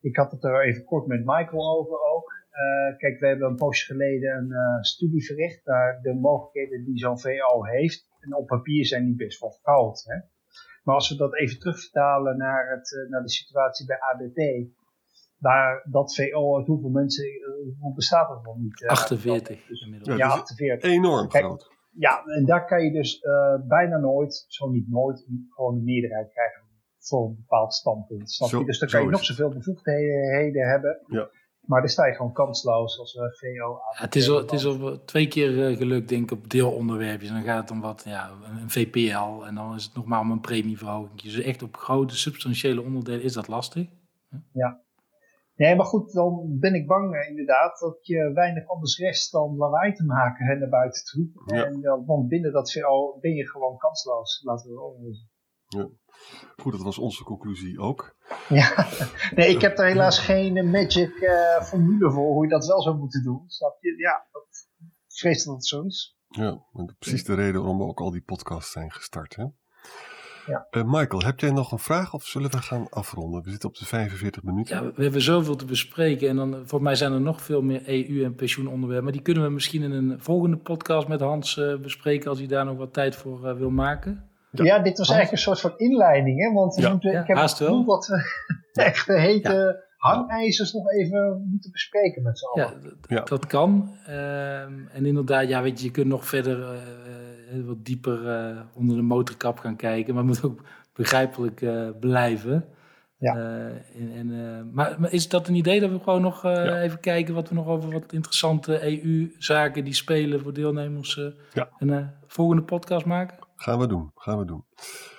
[0.00, 2.32] ik had het er even kort met Michael over ook.
[2.52, 6.98] Uh, kijk, we hebben een poosje geleden een uh, studie verricht naar de mogelijkheden die
[6.98, 8.08] zo'n VO heeft.
[8.20, 10.02] En op papier zijn die best wel groot.
[10.06, 10.16] Hè?
[10.84, 14.68] Maar als we dat even terugvertalen naar, het, uh, naar de situatie bij ABP,
[15.38, 17.24] waar dat VO uit hoeveel mensen,
[17.80, 18.86] hoe bestaat dat nog niet?
[18.86, 20.18] 48 dus, inmiddels.
[20.18, 20.90] Ja, 48.
[20.90, 25.74] Enorm groot ja, en daar kan je dus uh, bijna nooit, zo niet nooit, gewoon
[25.74, 26.62] een meerderheid krijgen
[26.98, 28.30] voor een bepaald standpunt.
[28.30, 28.64] Snap je?
[28.64, 31.00] dus dan kan je nog zoveel bevoegdheden hebben.
[31.06, 31.30] Ja.
[31.60, 34.02] Maar dan sta je gewoon kansloos als uh, VO aan.
[34.04, 37.30] het is al, het is al twee keer uh, gelukt, denk ik, op deelonderwerpjes.
[37.30, 38.30] dan gaat het om wat, ja,
[38.60, 39.44] een VPL.
[39.44, 41.22] En dan is het nog maar om een premieverhoging.
[41.22, 43.86] Dus echt op grote, substantiële onderdelen is dat lastig.
[44.52, 44.80] Ja.
[45.60, 49.56] Nee, maar goed, dan ben ik bang eh, inderdaad dat je weinig anders rest dan
[49.56, 51.30] lawaai te maken hè, naar buiten toe.
[51.46, 51.64] Ja.
[51.64, 54.96] En, ja, want binnen dat VO ben je gewoon kansloos, laten we wel
[55.66, 55.88] Ja.
[56.56, 58.16] Goed, dat was onze conclusie ook.
[58.48, 58.86] Ja,
[59.36, 62.96] nee, ik heb er helaas geen magic uh, formule voor hoe je dat wel zou
[62.96, 63.42] moeten doen.
[63.46, 63.96] Snap je?
[63.96, 66.18] Ja, dat, ik vrees dat het zo is.
[66.28, 66.64] Ja,
[66.98, 69.36] precies de reden waarom we ook al die podcasts zijn gestart.
[69.36, 69.44] Hè?
[70.50, 70.66] Ja.
[70.70, 73.42] Uh, Michael, heb jij nog een vraag of zullen we gaan afronden?
[73.42, 74.76] We zitten op de 45 minuten.
[74.76, 77.82] Ja, we hebben zoveel te bespreken en dan, voor mij zijn er nog veel meer
[77.88, 79.04] EU- en pensioenonderwerpen.
[79.04, 82.48] Maar die kunnen we misschien in een volgende podcast met Hans uh, bespreken als hij
[82.48, 84.24] daar nog wat tijd voor uh, wil maken.
[84.50, 85.18] Ja, ja, dit was Hans?
[85.18, 86.52] eigenlijk een soort van inleiding, hè?
[86.52, 86.90] Want we ja.
[86.90, 88.22] moeten, ik heb het gevoel dat we
[88.82, 92.98] echt de hete hangijzers nog even moeten bespreken met z'n allen.
[93.08, 93.96] Ja, dat kan.
[94.06, 96.58] Ehm, en inderdaad, ja, weet je, je kunt nog verder
[97.66, 100.14] wat dieper uh, onder de motorkap gaan kijken.
[100.14, 102.68] Maar het moet ook begrijpelijk uh, blijven.
[103.16, 103.36] Ja.
[103.36, 106.80] Uh, en, maar, maar, is dat een idee dat we gewoon nog ja.
[106.80, 111.20] even kijken wat we nog over wat interessante EU-zaken die spelen voor deelnemers
[111.52, 111.68] ja.
[111.78, 113.38] een volgende podcast maken?
[113.56, 114.64] Gaan we doen, gaan we doen.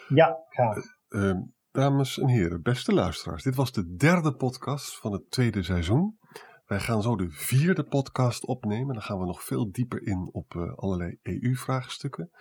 [0.08, 0.78] Ja, graag.
[1.10, 1.40] Ehm,
[1.72, 6.20] Dames en heren, beste luisteraars, dit was de derde podcast van het tweede seizoen.
[6.72, 8.94] Wij gaan zo de vierde podcast opnemen.
[8.94, 12.32] Dan gaan we nog veel dieper in op uh, allerlei EU-vraagstukken.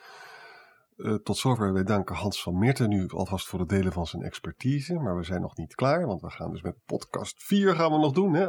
[0.96, 4.22] Uh, tot zover wij danken Hans van Meerten nu alvast voor het delen van zijn
[4.22, 4.94] expertise.
[4.94, 7.98] Maar we zijn nog niet klaar, want we gaan dus met podcast 4 gaan we
[7.98, 8.34] nog doen.
[8.34, 8.48] Hè?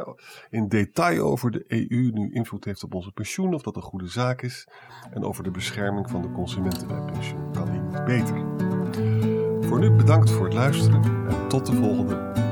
[0.50, 4.08] In detail over de EU nu invloed heeft op onze pensioen, of dat een goede
[4.08, 4.68] zaak is.
[5.10, 7.52] En over de bescherming van de consumenten bij pensioen.
[7.52, 8.44] Kan die niet beter.
[9.66, 12.51] Voor nu bedankt voor het luisteren en tot de volgende